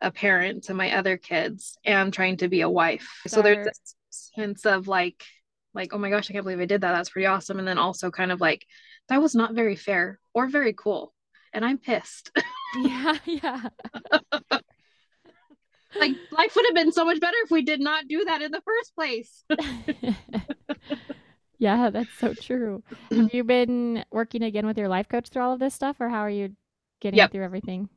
a 0.01 0.11
parent 0.11 0.65
to 0.65 0.73
my 0.73 0.95
other 0.95 1.17
kids 1.17 1.77
and 1.83 2.13
trying 2.13 2.37
to 2.37 2.47
be 2.47 2.61
a 2.61 2.69
wife. 2.69 3.07
So 3.27 3.41
there's 3.41 3.65
this 3.65 3.95
sense 4.09 4.65
of 4.65 4.87
like, 4.87 5.23
like, 5.73 5.93
oh 5.93 5.97
my 5.97 6.09
gosh, 6.09 6.29
I 6.29 6.33
can't 6.33 6.45
believe 6.45 6.59
I 6.59 6.65
did 6.65 6.81
that. 6.81 6.93
That's 6.93 7.09
pretty 7.09 7.25
awesome. 7.25 7.59
And 7.59 7.67
then 7.67 7.77
also 7.77 8.11
kind 8.11 8.31
of 8.31 8.39
like, 8.39 8.65
that 9.09 9.21
was 9.21 9.35
not 9.35 9.53
very 9.53 9.75
fair 9.75 10.19
or 10.33 10.47
very 10.47 10.73
cool. 10.73 11.13
And 11.53 11.65
I'm 11.65 11.77
pissed. 11.77 12.31
yeah, 12.83 13.17
yeah. 13.25 13.61
Like 15.99 16.11
life 16.31 16.55
would 16.55 16.65
have 16.67 16.75
been 16.75 16.91
so 16.91 17.05
much 17.05 17.19
better 17.19 17.37
if 17.43 17.51
we 17.51 17.63
did 17.63 17.79
not 17.79 18.07
do 18.07 18.25
that 18.25 18.41
in 18.41 18.51
the 18.51 18.61
first 18.61 18.95
place. 18.95 19.43
yeah, 21.57 21.89
that's 21.89 22.13
so 22.19 22.33
true. 22.33 22.83
Have 23.11 23.33
you 23.33 23.43
been 23.43 24.05
working 24.11 24.43
again 24.43 24.65
with 24.65 24.77
your 24.77 24.89
life 24.89 25.09
coach 25.09 25.29
through 25.29 25.43
all 25.43 25.53
of 25.53 25.59
this 25.59 25.73
stuff, 25.73 25.97
or 25.99 26.09
how 26.09 26.19
are 26.19 26.29
you 26.29 26.55
getting 27.01 27.17
yep. 27.17 27.31
through 27.31 27.43
everything? 27.43 27.89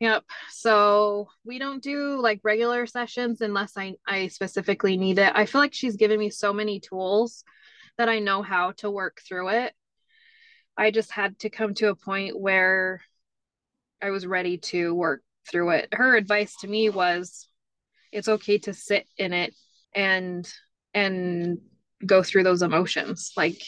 Yep. 0.00 0.24
So 0.50 1.28
we 1.44 1.58
don't 1.58 1.82
do 1.82 2.20
like 2.20 2.40
regular 2.42 2.86
sessions 2.86 3.40
unless 3.40 3.76
I, 3.76 3.94
I 4.06 4.28
specifically 4.28 4.96
need 4.96 5.18
it. 5.18 5.32
I 5.34 5.46
feel 5.46 5.60
like 5.60 5.74
she's 5.74 5.96
given 5.96 6.18
me 6.18 6.30
so 6.30 6.52
many 6.52 6.80
tools 6.80 7.44
that 7.96 8.08
I 8.08 8.18
know 8.18 8.42
how 8.42 8.72
to 8.78 8.90
work 8.90 9.20
through 9.26 9.50
it. 9.50 9.72
I 10.76 10.90
just 10.90 11.12
had 11.12 11.38
to 11.40 11.50
come 11.50 11.74
to 11.74 11.88
a 11.88 11.94
point 11.94 12.38
where 12.38 13.02
I 14.02 14.10
was 14.10 14.26
ready 14.26 14.58
to 14.58 14.94
work 14.94 15.22
through 15.50 15.70
it. 15.70 15.88
Her 15.92 16.16
advice 16.16 16.54
to 16.60 16.68
me 16.68 16.90
was 16.90 17.48
it's 18.12 18.28
okay 18.28 18.58
to 18.58 18.72
sit 18.72 19.06
in 19.16 19.32
it 19.32 19.54
and 19.94 20.50
and 20.92 21.58
go 22.04 22.22
through 22.22 22.44
those 22.44 22.62
emotions. 22.62 23.32
Like 23.36 23.60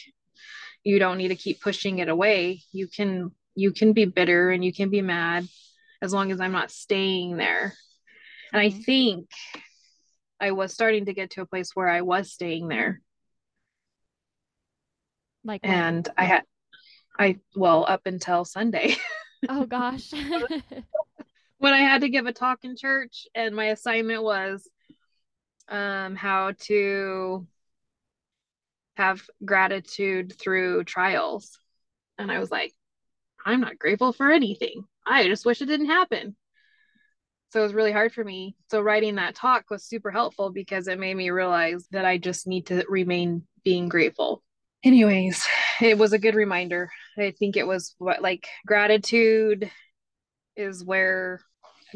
you 0.84 0.98
don't 0.98 1.18
need 1.18 1.28
to 1.28 1.36
keep 1.36 1.60
pushing 1.60 1.98
it 1.98 2.08
away. 2.08 2.62
You 2.72 2.88
can 2.88 3.32
you 3.54 3.72
can 3.72 3.92
be 3.92 4.04
bitter 4.04 4.50
and 4.50 4.64
you 4.64 4.72
can 4.72 4.90
be 4.90 5.02
mad 5.02 5.46
as 6.02 6.12
long 6.12 6.30
as 6.30 6.40
I'm 6.40 6.52
not 6.52 6.70
staying 6.70 7.36
there. 7.36 7.74
And 8.52 8.62
I 8.62 8.68
mm-hmm. 8.68 8.80
think 8.80 9.28
I 10.40 10.52
was 10.52 10.72
starting 10.72 11.06
to 11.06 11.14
get 11.14 11.30
to 11.30 11.40
a 11.40 11.46
place 11.46 11.70
where 11.74 11.88
I 11.88 12.02
was 12.02 12.32
staying 12.32 12.68
there. 12.68 13.00
Like 15.44 15.64
what? 15.64 15.72
and 15.72 16.08
I 16.16 16.24
had 16.24 16.42
I 17.18 17.38
well 17.54 17.84
up 17.88 18.02
until 18.06 18.44
Sunday. 18.44 18.96
oh 19.48 19.66
gosh. 19.66 20.12
when 21.58 21.72
I 21.72 21.78
had 21.78 22.02
to 22.02 22.08
give 22.08 22.26
a 22.26 22.32
talk 22.32 22.60
in 22.64 22.76
church, 22.76 23.26
and 23.34 23.54
my 23.54 23.66
assignment 23.66 24.22
was 24.22 24.68
um, 25.68 26.14
how 26.14 26.52
to 26.60 27.46
have 28.96 29.22
gratitude 29.44 30.34
through 30.38 30.84
trials. 30.84 31.58
And 32.18 32.30
I 32.30 32.38
was 32.38 32.50
like, 32.50 32.72
I'm 33.44 33.60
not 33.60 33.78
grateful 33.78 34.12
for 34.12 34.30
anything. 34.30 34.84
I 35.06 35.28
just 35.28 35.46
wish 35.46 35.60
it 35.62 35.66
didn't 35.66 35.86
happen. 35.86 36.36
So 37.50 37.60
it 37.60 37.64
was 37.64 37.74
really 37.74 37.92
hard 37.92 38.12
for 38.12 38.24
me. 38.24 38.56
So 38.70 38.80
writing 38.80 39.16
that 39.16 39.34
talk 39.34 39.70
was 39.70 39.84
super 39.84 40.10
helpful 40.10 40.50
because 40.50 40.88
it 40.88 40.98
made 40.98 41.16
me 41.16 41.30
realize 41.30 41.86
that 41.92 42.04
I 42.04 42.18
just 42.18 42.46
need 42.46 42.66
to 42.66 42.84
remain 42.88 43.44
being 43.64 43.88
grateful. 43.88 44.42
Anyways, 44.82 45.46
it 45.80 45.96
was 45.96 46.12
a 46.12 46.18
good 46.18 46.34
reminder. 46.34 46.90
I 47.16 47.32
think 47.38 47.56
it 47.56 47.66
was 47.66 47.94
what 47.98 48.20
like 48.20 48.48
gratitude 48.66 49.70
is 50.56 50.84
where 50.84 51.40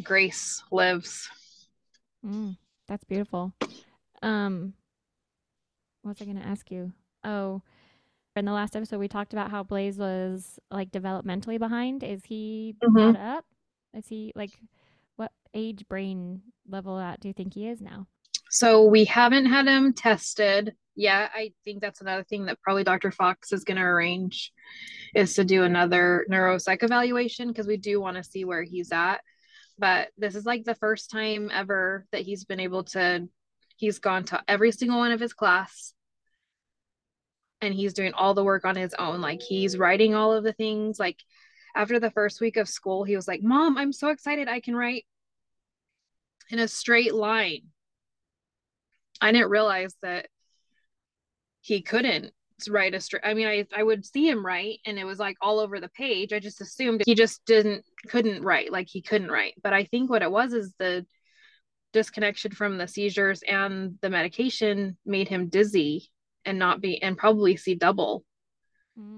grace 0.03 0.63
lives. 0.71 1.29
Mm, 2.25 2.57
that's 2.87 3.05
beautiful. 3.05 3.53
Um, 4.23 4.75
what 6.03 6.11
was 6.11 6.21
I 6.21 6.25
going 6.25 6.41
to 6.41 6.47
ask 6.47 6.71
you? 6.71 6.93
Oh, 7.25 7.63
in 8.37 8.45
the 8.45 8.53
last 8.53 8.77
episode, 8.77 8.99
we 8.99 9.09
talked 9.09 9.33
about 9.33 9.51
how 9.51 9.63
Blaze 9.63 9.99
was 9.99 10.59
like 10.71 10.91
developmentally 10.91 11.59
behind. 11.59 12.03
Is 12.03 12.25
he 12.25 12.77
Mhm. 12.83 13.15
caught 13.15 13.17
up? 13.17 13.45
Is 13.93 14.09
he 14.09 14.33
like 14.35 14.59
what 15.17 15.33
age 15.53 15.87
brain 15.89 16.43
level 16.69 16.99
at 16.99 17.21
do 17.21 17.29
you 17.29 17.35
think 17.35 17.55
he 17.55 17.67
is 17.67 17.81
now? 17.83 18.07
So 18.51 18.85
we 18.85 19.05
haven't 19.05 19.47
had 19.47 19.67
him 19.67 19.93
tested 19.93 20.75
yet. 20.97 21.31
I 21.35 21.53
think 21.65 21.81
that's 21.81 22.01
another 22.01 22.25
thing 22.25 22.47
that 22.47 22.61
probably 22.61 22.85
Dr. 22.85 23.11
Fox 23.11 23.53
is 23.53 23.65
going 23.65 23.77
to 23.77 23.83
arrange 23.83 24.53
is 25.15 25.35
to 25.35 25.45
do 25.45 25.63
another 25.63 26.27
neuropsych 26.31 26.83
evaluation 26.83 27.49
because 27.49 27.67
we 27.67 27.77
do 27.77 28.01
want 28.01 28.17
to 28.17 28.25
see 28.25 28.45
where 28.45 28.63
he's 28.63 28.93
at. 28.93 29.21
But 29.79 30.09
this 30.19 30.35
is 30.35 30.45
like 30.45 30.65
the 30.65 30.75
first 30.75 31.11
time 31.11 31.51
ever 31.53 32.07
that 32.13 32.23
he's 32.23 32.45
been 32.45 32.61
able 32.61 32.85
to, 32.85 33.29
he's 33.77 33.99
gone 33.99 34.25
to 34.25 34.43
every 34.47 34.73
single 34.73 34.99
one 34.99 35.13
of 35.13 35.21
his 35.21 35.33
class 35.33 35.95
and 37.61 37.73
he's 37.73 37.95
doing 37.95 38.13
all 38.15 38.35
the 38.35 38.45
work 38.45 38.65
on 38.65 38.77
his 38.77 38.95
own. 38.95 39.21
Like 39.21 39.43
he's 39.43 39.79
writing 39.79 40.15
all 40.15 40.33
of 40.33 40.45
the 40.45 40.53
things. 40.53 40.99
Like 40.99 41.19
after 41.75 42.01
the 42.01 42.11
first 42.11 42.41
week 42.41 42.57
of 42.57 42.69
school, 42.69 43.05
he 43.05 43.17
was 43.17 43.29
like, 43.29 43.43
Mom, 43.43 43.79
I'm 43.79 43.93
so 43.93 44.09
excited 44.09 44.49
I 44.49 44.61
can 44.61 44.75
write 44.75 45.07
in 46.51 46.59
a 46.59 46.69
straight 46.69 47.15
line. 47.15 47.63
I 49.21 49.33
didn't 49.33 49.51
realize 49.51 49.95
that 50.03 50.29
he 51.61 51.83
couldn't 51.83 52.33
write 52.69 52.95
a 52.95 53.01
straight. 53.01 53.23
I 53.25 53.35
mean, 53.35 53.47
I 53.47 53.67
I 53.75 53.83
would 53.83 54.05
see 54.05 54.29
him 54.29 54.45
write, 54.45 54.81
and 54.87 54.99
it 54.99 55.05
was 55.05 55.19
like 55.19 55.37
all 55.41 55.59
over 55.61 55.81
the 55.81 55.89
page. 55.89 56.33
I 56.33 56.39
just 56.41 56.61
assumed 56.61 57.03
he 57.05 57.15
just 57.15 57.45
didn't 57.45 57.85
couldn't 58.09 58.43
write, 58.43 58.73
like 58.73 58.89
he 58.89 59.03
couldn't 59.03 59.31
write. 59.31 59.55
But 59.63 59.73
I 59.73 59.85
think 59.85 60.11
what 60.11 60.23
it 60.23 60.31
was 60.31 60.53
is 60.53 60.75
the 60.79 61.07
disconnection 61.93 62.53
from 62.53 62.79
the 62.79 62.87
seizures 62.87 63.43
and 63.43 63.99
the 64.01 64.11
medication 64.11 64.97
made 65.05 65.29
him 65.29 65.49
dizzy 65.49 66.11
and 66.45 66.59
not 66.59 66.81
be 66.81 67.03
and 67.03 67.19
probably 67.19 67.57
see 67.57 67.75
double. 67.75 68.25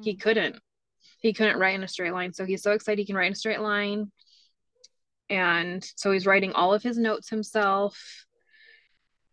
He 0.02 0.14
Mm. 0.14 0.20
couldn't. 0.20 0.56
He 1.20 1.32
couldn't 1.32 1.58
write 1.58 1.74
in 1.74 1.84
a 1.84 1.88
straight 1.88 2.12
line. 2.12 2.32
So 2.32 2.44
he's 2.44 2.62
so 2.62 2.72
excited 2.72 2.98
he 2.98 3.06
can 3.06 3.16
write 3.16 3.26
in 3.26 3.32
a 3.32 3.36
straight 3.36 3.60
line. 3.60 4.10
And 5.28 5.84
so 5.96 6.12
he's 6.12 6.26
writing 6.26 6.52
all 6.52 6.74
of 6.74 6.82
his 6.82 6.98
notes 6.98 7.28
himself. 7.28 8.26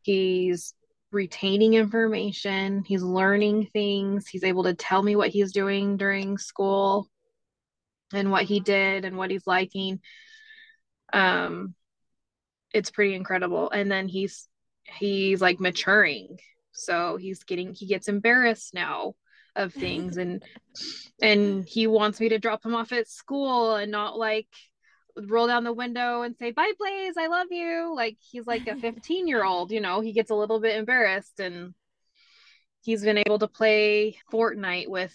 He's 0.09 0.73
retaining 1.11 1.75
information. 1.75 2.83
He's 2.83 3.03
learning 3.03 3.67
things. 3.71 4.27
He's 4.27 4.43
able 4.43 4.63
to 4.63 4.73
tell 4.73 5.03
me 5.03 5.15
what 5.15 5.29
he's 5.29 5.51
doing 5.51 5.97
during 5.97 6.39
school 6.39 7.07
and 8.11 8.31
what 8.31 8.45
he 8.45 8.59
did 8.59 9.05
and 9.05 9.17
what 9.17 9.29
he's 9.29 9.45
liking. 9.45 9.99
Um, 11.13 11.75
it's 12.73 12.89
pretty 12.89 13.13
incredible. 13.13 13.69
And 13.69 13.91
then 13.91 14.07
he's 14.07 14.47
he's 14.83 15.41
like 15.41 15.59
maturing. 15.59 16.39
So 16.71 17.17
he's 17.17 17.43
getting 17.43 17.75
he 17.75 17.85
gets 17.85 18.07
embarrassed 18.07 18.73
now 18.73 19.13
of 19.55 19.71
things 19.75 20.17
and 20.17 20.41
and 21.21 21.65
he 21.67 21.85
wants 21.85 22.19
me 22.19 22.29
to 22.29 22.39
drop 22.39 22.65
him 22.65 22.73
off 22.73 22.93
at 22.93 23.07
school 23.07 23.75
and 23.75 23.91
not 23.91 24.17
like 24.17 24.47
roll 25.27 25.47
down 25.47 25.63
the 25.63 25.73
window 25.73 26.21
and 26.21 26.35
say 26.37 26.51
bye 26.51 26.71
blaze 26.77 27.15
i 27.17 27.27
love 27.27 27.47
you 27.51 27.93
like 27.95 28.17
he's 28.19 28.45
like 28.47 28.67
a 28.67 28.75
15 28.81 29.27
year 29.27 29.43
old 29.43 29.71
you 29.71 29.81
know 29.81 30.01
he 30.01 30.11
gets 30.13 30.31
a 30.31 30.35
little 30.35 30.59
bit 30.59 30.77
embarrassed 30.77 31.39
and 31.39 31.73
he's 32.81 33.03
been 33.03 33.17
able 33.17 33.39
to 33.39 33.47
play 33.47 34.17
fortnite 34.31 34.87
with 34.87 35.13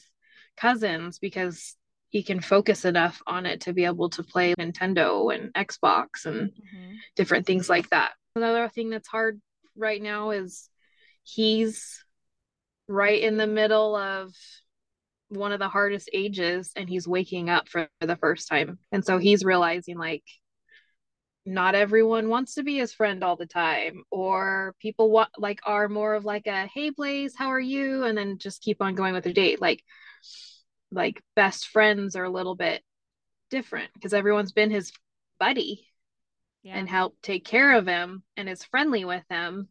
cousins 0.56 1.18
because 1.18 1.76
he 2.10 2.22
can 2.22 2.40
focus 2.40 2.84
enough 2.84 3.20
on 3.26 3.46
it 3.46 3.62
to 3.62 3.72
be 3.72 3.84
able 3.84 4.08
to 4.10 4.22
play 4.22 4.54
nintendo 4.58 5.34
and 5.34 5.52
xbox 5.54 6.26
and 6.26 6.50
Mhm. 6.52 6.96
different 7.16 7.46
things 7.46 7.68
like 7.68 7.88
that 7.90 8.12
another 8.36 8.68
thing 8.68 8.90
that's 8.90 9.08
hard 9.08 9.40
right 9.76 10.00
now 10.00 10.30
is 10.30 10.68
he's 11.22 12.04
right 12.86 13.20
in 13.22 13.36
the 13.36 13.46
middle 13.46 13.96
of 13.96 14.32
one 15.36 15.52
of 15.52 15.58
the 15.58 15.68
hardest 15.68 16.10
ages 16.12 16.70
and 16.76 16.88
he's 16.88 17.08
waking 17.08 17.50
up 17.50 17.68
for 17.68 17.88
the 18.00 18.16
first 18.16 18.48
time. 18.48 18.78
And 18.92 19.04
so 19.04 19.18
he's 19.18 19.44
realizing 19.44 19.98
like 19.98 20.24
not 21.46 21.74
everyone 21.74 22.28
wants 22.28 22.54
to 22.54 22.62
be 22.62 22.78
his 22.78 22.94
friend 22.94 23.22
all 23.22 23.36
the 23.36 23.46
time 23.46 24.02
or 24.10 24.74
people 24.80 25.10
want 25.10 25.28
like 25.36 25.60
are 25.64 25.88
more 25.88 26.14
of 26.14 26.24
like 26.24 26.46
a 26.46 26.66
hey 26.72 26.90
Blaze, 26.90 27.34
how 27.36 27.48
are 27.48 27.60
you? 27.60 28.04
And 28.04 28.16
then 28.16 28.38
just 28.38 28.62
keep 28.62 28.80
on 28.80 28.94
going 28.94 29.12
with 29.12 29.24
their 29.24 29.32
date. 29.32 29.60
Like 29.60 29.82
like 30.90 31.22
best 31.36 31.68
friends 31.68 32.16
are 32.16 32.24
a 32.24 32.30
little 32.30 32.54
bit 32.54 32.82
different 33.50 33.90
because 33.94 34.14
everyone's 34.14 34.52
been 34.52 34.70
his 34.70 34.92
buddy 35.38 35.86
Yeah. 36.62 36.76
and 36.76 36.88
helped 36.88 37.22
take 37.22 37.44
care 37.44 37.76
of 37.76 37.86
him 37.86 38.22
and 38.36 38.48
is 38.48 38.64
friendly 38.64 39.04
with 39.04 39.24
him 39.28 39.68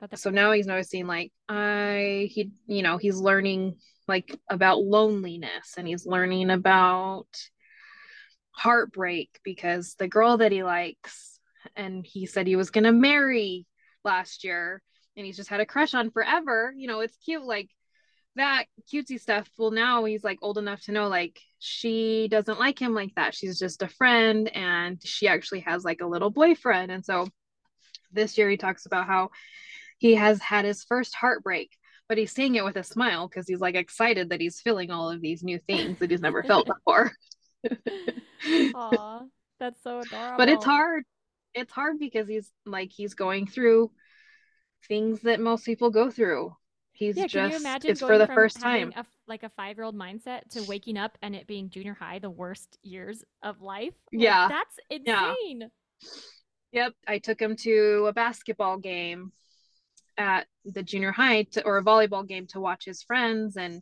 but 0.00 0.18
so 0.18 0.30
now 0.30 0.52
he's 0.52 0.66
noticing 0.66 1.06
like 1.06 1.32
i 1.48 2.28
he 2.30 2.50
you 2.66 2.82
know 2.82 2.96
he's 2.96 3.16
learning 3.16 3.76
like 4.08 4.36
about 4.48 4.80
loneliness 4.80 5.74
and 5.76 5.86
he's 5.86 6.06
learning 6.06 6.50
about 6.50 7.26
heartbreak 8.52 9.38
because 9.44 9.94
the 9.98 10.08
girl 10.08 10.38
that 10.38 10.52
he 10.52 10.62
likes 10.62 11.38
and 11.76 12.04
he 12.04 12.26
said 12.26 12.46
he 12.46 12.56
was 12.56 12.70
going 12.70 12.84
to 12.84 12.92
marry 12.92 13.66
last 14.04 14.44
year 14.44 14.82
and 15.16 15.24
he's 15.26 15.36
just 15.36 15.50
had 15.50 15.60
a 15.60 15.66
crush 15.66 15.94
on 15.94 16.10
forever 16.10 16.72
you 16.76 16.88
know 16.88 17.00
it's 17.00 17.16
cute 17.24 17.44
like 17.44 17.68
that 18.36 18.66
cutesy 18.92 19.20
stuff. 19.20 19.48
Well 19.58 19.70
now 19.70 20.04
he's 20.04 20.24
like 20.24 20.38
old 20.42 20.58
enough 20.58 20.82
to 20.82 20.92
know 20.92 21.08
like 21.08 21.40
she 21.58 22.28
doesn't 22.30 22.58
like 22.58 22.78
him 22.78 22.94
like 22.94 23.14
that. 23.16 23.34
She's 23.34 23.58
just 23.58 23.82
a 23.82 23.88
friend 23.88 24.48
and 24.54 25.00
she 25.04 25.28
actually 25.28 25.60
has 25.60 25.84
like 25.84 26.00
a 26.00 26.06
little 26.06 26.30
boyfriend. 26.30 26.90
And 26.90 27.04
so 27.04 27.28
this 28.12 28.38
year 28.38 28.48
he 28.48 28.56
talks 28.56 28.86
about 28.86 29.06
how 29.06 29.30
he 30.00 30.16
has 30.16 30.42
had 30.42 30.66
his 30.66 30.84
first 30.84 31.14
heartbreak 31.16 31.78
but 32.08 32.18
he's 32.18 32.32
seeing 32.32 32.56
it 32.56 32.64
with 32.64 32.76
a 32.76 32.84
smile 32.84 33.28
because 33.28 33.48
he's 33.48 33.60
like 33.60 33.76
excited 33.76 34.30
that 34.30 34.42
he's 34.42 34.60
feeling 34.60 34.90
all 34.90 35.10
of 35.10 35.22
these 35.22 35.44
new 35.44 35.60
things 35.68 35.98
that 36.00 36.10
he's 36.10 36.22
never 36.22 36.44
felt 36.44 36.66
before 36.66 37.12
Aw, 38.74 39.26
that's 39.58 39.82
so 39.82 40.00
adorable. 40.00 40.38
but 40.38 40.48
it's 40.48 40.64
hard 40.64 41.04
it's 41.54 41.72
hard 41.72 41.98
because 41.98 42.28
he's 42.28 42.52
like 42.66 42.90
he's 42.92 43.14
going 43.14 43.46
through 43.46 43.90
things 44.88 45.22
that 45.22 45.40
most 45.40 45.64
people 45.64 45.90
go 45.90 46.10
through 46.10 46.54
he's 46.92 47.16
Yeah, 47.16 47.28
can 47.28 47.44
you 47.44 47.56
just 47.56 47.56
imagine 47.56 47.90
it's 47.90 48.00
for 48.00 48.18
the 48.18 48.26
first 48.28 48.60
time 48.60 48.92
a, 48.96 49.04
like 49.26 49.42
a 49.42 49.48
five 49.50 49.76
year 49.76 49.84
old 49.84 49.96
mindset 49.96 50.48
to 50.50 50.62
waking 50.64 50.96
up 50.96 51.18
and 51.22 51.34
it 51.34 51.46
being 51.46 51.70
junior 51.70 51.94
high, 51.94 52.18
the 52.18 52.30
worst 52.30 52.78
years 52.82 53.24
of 53.42 53.60
life? 53.60 53.94
Like, 54.16 54.30
Yeah. 54.30 54.48
that's 54.48 54.78
Yeah. 55.04 55.34
insane. 55.34 55.70
Yep, 56.72 56.94
I 57.06 57.18
took 57.18 57.40
him 57.40 57.56
to 57.56 58.06
a 58.08 58.12
basketball 58.12 58.78
game 58.78 59.32
at 60.20 60.46
the 60.66 60.82
junior 60.82 61.10
high 61.10 61.44
to, 61.44 61.64
or 61.64 61.78
a 61.78 61.82
volleyball 61.82 62.28
game 62.28 62.46
to 62.48 62.60
watch 62.60 62.84
his 62.84 63.02
friends 63.02 63.56
and 63.56 63.80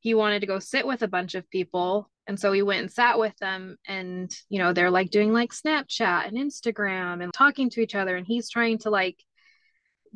he 0.00 0.14
wanted 0.14 0.40
to 0.40 0.46
go 0.46 0.58
sit 0.58 0.84
with 0.84 1.02
a 1.02 1.08
bunch 1.08 1.36
of 1.36 1.48
people 1.48 2.10
and 2.26 2.38
so 2.40 2.50
he 2.52 2.62
went 2.62 2.80
and 2.80 2.90
sat 2.90 3.18
with 3.18 3.36
them 3.38 3.76
and 3.86 4.30
you 4.48 4.58
know 4.58 4.72
they're 4.72 4.90
like 4.90 5.10
doing 5.10 5.32
like 5.32 5.52
Snapchat 5.52 6.26
and 6.26 6.36
Instagram 6.36 7.22
and 7.22 7.32
talking 7.32 7.70
to 7.70 7.80
each 7.80 7.94
other 7.94 8.16
and 8.16 8.26
he's 8.26 8.50
trying 8.50 8.78
to 8.78 8.90
like 8.90 9.22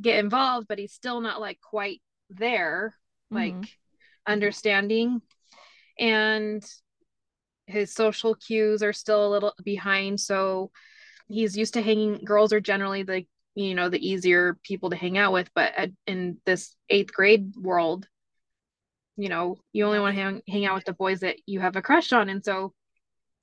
get 0.01 0.19
involved 0.19 0.67
but 0.69 0.79
he's 0.79 0.93
still 0.93 1.21
not 1.21 1.41
like 1.41 1.61
quite 1.61 2.03
there 2.31 2.97
like 3.31 3.55
Mhm. 3.55 3.69
understanding 4.27 5.23
and 6.01 6.65
his 7.67 7.95
social 7.95 8.35
cues 8.35 8.83
are 8.83 8.93
still 8.93 9.27
a 9.27 9.31
little 9.31 9.55
behind 9.63 10.19
so 10.19 10.71
he's 11.29 11.57
used 11.57 11.75
to 11.75 11.83
hanging 11.83 12.25
girls 12.25 12.53
are 12.53 12.61
generally 12.61 13.05
the 13.05 13.25
you 13.55 13.75
know 13.75 13.89
the 13.89 14.07
easier 14.07 14.59
people 14.63 14.91
to 14.91 14.97
hang 14.97 15.17
out 15.17 15.33
with 15.33 15.49
but 15.55 15.73
at, 15.77 15.91
in 16.07 16.39
this 16.45 16.75
eighth 16.91 17.13
grade 17.13 17.55
world 17.57 18.07
you 19.17 19.29
know 19.29 19.57
you 19.73 19.85
only 19.85 20.01
want 20.01 20.17
to 20.17 20.23
hang, 20.23 20.43
hang 20.49 20.67
out 20.67 20.75
with 20.75 20.85
the 20.85 20.93
boys 20.93 21.21
that 21.21 21.37
you 21.47 21.61
have 21.61 21.77
a 21.77 21.83
crush 21.83 22.13
on. 22.13 22.29
And 22.29 22.45
so 22.45 22.73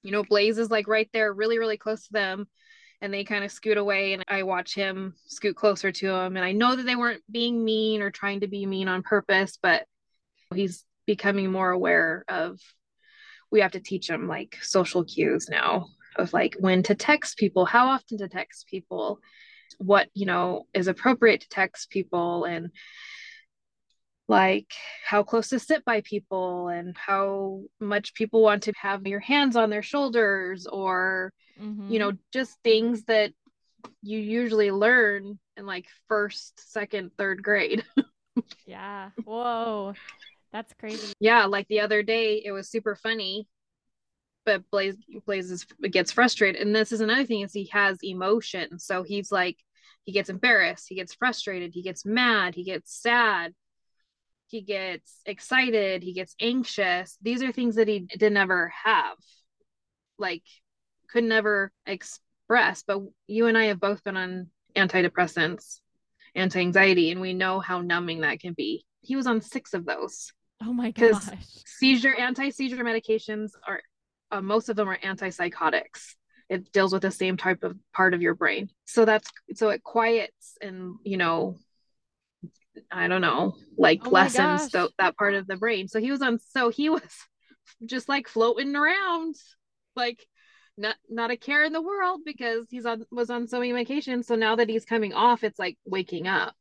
you 0.04 0.12
know 0.12 0.24
blaze 0.24 0.58
is 0.58 0.72
like 0.72 0.88
right 0.88 1.10
there 1.14 1.34
really 1.34 1.60
really 1.60 1.78
close 1.78 2.08
to 2.08 2.14
them 2.14 2.48
and 3.02 3.14
they 3.14 3.24
kind 3.24 3.44
of 3.44 3.52
scoot 3.52 3.78
away 3.78 4.14
and 4.14 4.24
i 4.28 4.44
watch 4.44 4.74
him 4.74 5.14
scoot 5.28 5.56
closer 5.56 5.92
to 5.92 6.10
him 6.10 6.36
and 6.38 6.46
i 6.46 6.52
know 6.52 6.76
that 6.76 6.84
they 6.84 6.96
weren't 6.96 7.24
being 7.30 7.64
mean 7.64 8.02
or 8.02 8.10
trying 8.10 8.40
to 8.40 8.48
be 8.48 8.66
mean 8.66 8.88
on 8.88 9.04
purpose 9.04 9.58
but 9.62 9.86
he's 10.54 10.84
becoming 11.06 11.52
more 11.52 11.70
aware 11.72 12.24
of 12.28 12.60
we 13.52 13.62
have 13.62 13.72
to 13.72 13.80
teach 13.80 14.10
him 14.10 14.28
like 14.28 14.58
social 14.62 15.04
cues 15.04 15.48
now 15.50 15.88
of 16.16 16.34
like 16.34 16.56
when 16.60 16.84
to 16.84 16.96
text 16.96 17.38
people 17.38 17.66
how 17.66 17.90
often 17.90 18.18
to 18.18 18.28
text 18.28 18.68
people 18.68 19.20
what 19.78 20.10
you 20.14 20.26
know 20.26 20.66
is 20.74 20.88
appropriate 20.88 21.42
to 21.42 21.50
text 21.50 21.90
people 21.90 22.46
and 22.46 22.72
like 24.28 24.72
how 25.06 25.24
close 25.24 25.50
to 25.50 25.60
sit 25.60 25.84
by 25.84 26.02
people 26.02 26.70
and 26.70 26.96
how 26.98 27.62
much 27.80 28.14
people 28.14 28.42
want 28.42 28.64
to 28.64 28.74
have 28.80 29.06
your 29.06 29.20
hands 29.20 29.56
on 29.56 29.70
their 29.70 29.82
shoulders 29.84 30.68
or 30.68 31.34
Mhm. 31.60 31.92
you 31.92 32.00
know 32.00 32.14
just 32.32 32.58
things 32.64 33.04
that 33.06 33.34
you 34.02 34.18
usually 34.20 34.72
learn 34.72 35.38
in 35.58 35.66
like 35.66 35.88
first 36.08 36.72
second 36.72 37.12
third 37.18 37.44
grade 37.44 37.84
Yeah. 38.66 39.10
Whoa. 39.26 39.94
That's 40.54 40.74
crazy. 40.76 41.14
Yeah, 41.20 41.46
like 41.46 41.68
the 41.68 41.82
other 41.82 42.04
day, 42.04 42.42
it 42.44 42.52
was 42.52 42.70
super 42.70 42.96
funny. 42.96 43.48
But 44.46 44.70
Blaze 44.72 44.98
Blaze 45.26 45.52
is, 45.52 45.66
gets 45.92 46.12
frustrated, 46.12 46.62
and 46.62 46.76
this 46.76 46.92
is 46.92 47.02
another 47.02 47.26
thing 47.26 47.42
is 47.42 47.54
he 47.54 47.70
has 47.72 47.98
emotion. 48.04 48.80
So 48.80 49.04
he's 49.04 49.32
like, 49.32 49.58
he 50.04 50.12
gets 50.12 50.30
embarrassed, 50.30 50.88
he 50.90 50.96
gets 50.96 51.14
frustrated, 51.14 51.74
he 51.74 51.84
gets 51.84 52.06
mad, 52.06 52.56
he 52.56 52.64
gets 52.64 53.00
sad, 53.00 53.54
he 54.48 54.62
gets 54.62 55.22
excited, 55.26 56.04
he 56.04 56.14
gets 56.14 56.36
anxious. 56.42 57.18
These 57.22 57.44
are 57.44 57.52
things 57.52 57.76
that 57.76 57.88
he 57.88 58.00
didn't 58.00 58.38
ever 58.38 58.74
have, 58.84 59.18
like 60.18 60.44
could 61.12 61.24
never 61.24 61.72
express. 61.86 62.84
But 62.86 63.02
you 63.28 63.48
and 63.48 63.58
I 63.58 63.66
have 63.66 63.80
both 63.80 64.04
been 64.04 64.18
on 64.18 64.48
antidepressants, 64.76 65.80
anti 66.36 66.60
anxiety, 66.60 67.12
and 67.12 67.22
we 67.22 67.34
know 67.34 67.60
how 67.60 67.82
numbing 67.82 68.22
that 68.22 68.40
can 68.40 68.54
be. 68.54 68.86
He 69.02 69.16
was 69.16 69.28
on 69.28 69.42
six 69.42 69.74
of 69.74 69.86
those. 69.86 70.32
Oh 70.64 70.74
my 70.74 70.92
gosh. 70.92 71.26
Seizure, 71.66 72.16
anti 72.16 72.50
seizure 72.50 72.84
medications 72.84 73.52
are, 73.68 73.82
uh, 74.32 74.42
most 74.42 74.70
of 74.70 74.76
them 74.76 74.90
are 74.90 74.98
antipsychotics. 74.98 76.16
It 76.50 76.72
deals 76.72 76.94
with 76.94 77.02
the 77.02 77.12
same 77.12 77.38
type 77.38 77.64
of 77.64 77.78
part 77.94 78.14
of 78.14 78.22
your 78.22 78.36
brain. 78.36 78.70
So 78.86 79.06
that's, 79.06 79.30
so 79.56 79.70
it 79.70 79.84
quiets 79.84 80.58
and, 80.62 80.96
you 81.04 81.18
know, 81.18 81.58
I 82.92 83.08
don't 83.08 83.22
know, 83.22 83.56
like 83.78 84.06
Oh 84.06 84.10
lessens 84.12 84.72
gosh. 84.72 84.90
that 84.98 85.18
part 85.18 85.34
of 85.36 85.48
the 85.48 85.58
brain. 85.58 85.88
So 85.88 86.00
he 86.00 86.12
was 86.12 86.22
on, 86.22 86.40
so 86.40 86.70
he 86.70 86.90
was 86.90 87.02
just 87.86 88.10
like 88.10 88.28
floating 88.28 88.76
around, 88.76 89.36
like 89.96 90.26
not 90.78 90.96
not 91.10 91.32
a 91.32 91.38
care 91.38 91.64
in 91.64 91.74
the 91.74 91.82
world 91.82 92.22
because 92.26 92.66
he's 92.70 92.86
on 92.86 93.06
was 93.12 93.30
on 93.30 93.48
so 93.48 93.60
many 93.60 93.74
medications. 93.74 94.26
So 94.26 94.36
now 94.36 94.56
that 94.56 94.70
he's 94.70 94.86
coming 94.86 95.14
off, 95.14 95.44
it's 95.44 95.60
like 95.60 95.78
waking 95.86 96.28
up. 96.28 96.56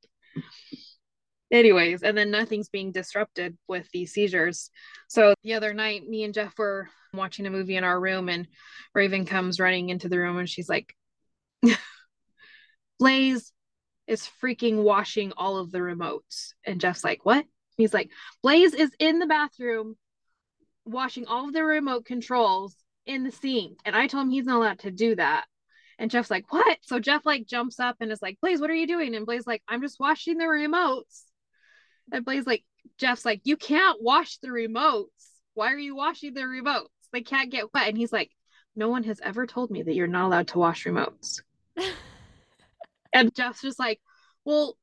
Anyways, 1.51 2.03
and 2.03 2.17
then 2.17 2.31
nothing's 2.31 2.69
being 2.69 2.93
disrupted 2.93 3.59
with 3.67 3.89
these 3.93 4.13
seizures. 4.13 4.71
So 5.09 5.35
the 5.43 5.55
other 5.55 5.75
night, 5.75 6.09
me 6.09 6.23
and 6.23 6.33
Jeff 6.33 6.57
were 6.57 6.89
watching 7.13 7.47
a 7.47 7.51
movie 7.51 7.77
in 7.77 7.83
our 7.83 7.99
room, 7.99 8.29
and 8.29 8.47
Raven 8.95 9.25
comes 9.25 9.59
running 9.59 9.89
into 9.89 10.09
the 10.09 10.19
room 10.19 10.39
and 10.39 10.49
she's 10.49 10.69
like, 10.69 10.95
Blaze 12.99 13.53
is 14.07 14.29
freaking 14.43 14.83
washing 14.83 15.33
all 15.37 15.57
of 15.57 15.71
the 15.71 15.79
remotes. 15.79 16.53
And 16.65 16.81
Jeff's 16.81 17.05
like, 17.05 17.25
What? 17.25 17.45
He's 17.77 17.95
like, 17.95 18.11
Blaze 18.43 18.75
is 18.75 18.91
in 18.99 19.19
the 19.19 19.27
bathroom 19.27 19.97
washing 20.85 21.27
all 21.27 21.47
of 21.47 21.53
the 21.53 21.65
remote 21.65 22.05
controls 22.05 22.77
in 23.07 23.25
the 23.25 23.31
sink. 23.31 23.79
And 23.85 23.97
I 23.97 24.07
told 24.07 24.27
him 24.27 24.31
he's 24.31 24.45
not 24.45 24.57
allowed 24.57 24.81
to 24.81 24.91
do 24.91 25.15
that. 25.17 25.47
And 25.99 26.11
Jeff's 26.11 26.31
like, 26.31 26.53
What? 26.53 26.79
So 26.83 26.99
Jeff 26.99 27.25
like 27.27 27.47
jumps 27.47 27.81
up 27.81 27.97
and 28.01 28.13
is 28.13 28.23
like, 28.23 28.39
Blaze, 28.41 28.61
what 28.61 28.71
are 28.71 28.75
you 28.75 28.87
doing? 28.87 29.15
And 29.15 29.27
Blaze 29.27 29.47
like, 29.47 29.63
I'm 29.69 29.83
just 29.83 30.01
washing 30.01 30.39
the 30.39 30.45
remotes. 30.45 31.23
And 32.13 32.25
Blaze 32.25 32.47
like, 32.47 32.65
Jeff's 32.99 33.25
like, 33.25 33.41
You 33.45 33.57
can't 33.57 34.03
wash 34.03 34.39
the 34.39 34.49
remotes. 34.49 35.07
Why 35.55 35.73
are 35.73 35.79
you 35.79 35.97
washing 35.97 36.35
the 36.35 36.43
remotes? 36.43 36.87
They 37.13 37.23
can't 37.23 37.51
get 37.51 37.73
wet. 37.73 37.89
And 37.89 37.97
he's 37.97 38.13
like, 38.13 38.31
No 38.77 38.89
one 38.89 39.05
has 39.05 39.21
ever 39.23 39.47
told 39.47 39.71
me 39.71 39.83
that 39.83 39.95
you're 39.95 40.07
not 40.07 40.27
allowed 40.27 40.49
to 40.49 40.59
wash 40.59 40.85
remotes. 40.85 41.43
And 43.13 43.35
Jeff's 43.35 43.63
just 43.63 43.79
like, 43.79 44.01
Well, 44.45 44.77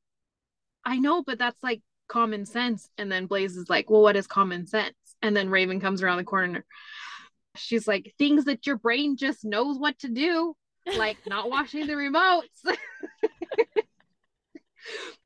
I 0.84 0.98
know, 0.98 1.22
but 1.22 1.38
that's 1.38 1.62
like 1.62 1.82
common 2.08 2.46
sense. 2.46 2.88
And 2.98 3.10
then 3.10 3.26
Blaze 3.26 3.56
is 3.56 3.70
like, 3.70 3.90
Well, 3.90 4.02
what 4.02 4.16
is 4.16 4.26
common 4.26 4.66
sense? 4.66 4.94
And 5.22 5.36
then 5.36 5.50
Raven 5.50 5.80
comes 5.80 6.02
around 6.02 6.18
the 6.18 6.24
corner. 6.24 6.64
She's 7.56 7.88
like, 7.88 8.14
Things 8.18 8.44
that 8.44 8.66
your 8.66 8.76
brain 8.76 9.16
just 9.16 9.44
knows 9.44 9.78
what 9.78 9.98
to 10.00 10.08
do, 10.08 10.54
like 10.96 11.18
not 11.26 11.50
washing 11.50 11.86
the 11.86 11.94
remotes. 11.94 12.42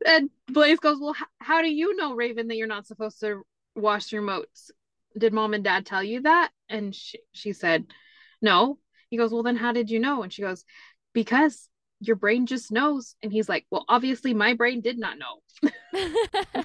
and 0.07 0.31
Blaze 0.49 0.79
goes, 0.79 0.99
Well, 1.01 1.15
how 1.39 1.63
do 1.63 1.69
you 1.69 1.97
know, 1.97 2.15
Raven, 2.15 2.49
that 2.49 2.57
you're 2.57 2.67
not 2.67 2.87
supposed 2.87 3.21
to 3.21 3.43
wash 3.75 4.11
the 4.11 4.19
remotes? 4.19 4.71
Did 5.19 5.33
mom 5.33 5.55
and 5.55 5.65
dad 5.65 5.87
tell 5.87 6.03
you 6.03 6.23
that? 6.23 6.51
And 6.69 6.95
she, 6.95 7.21
she 7.33 7.53
said, 7.53 7.87
No. 8.41 8.79
He 9.11 9.17
goes, 9.17 9.33
Well, 9.33 9.43
then 9.43 9.57
how 9.57 9.73
did 9.73 9.91
you 9.91 10.01
know? 10.01 10.23
And 10.23 10.33
she 10.33 10.43
goes, 10.43 10.65
Because 11.13 11.69
your 12.01 12.17
brain 12.17 12.47
just 12.47 12.73
knows. 12.73 13.15
And 13.23 13.33
he's 13.33 13.49
like, 13.49 13.67
Well, 13.71 13.85
obviously, 13.89 14.35
my 14.35 14.55
brain 14.55 14.81
did 14.81 14.99
not 14.99 15.19
know. 15.19 16.63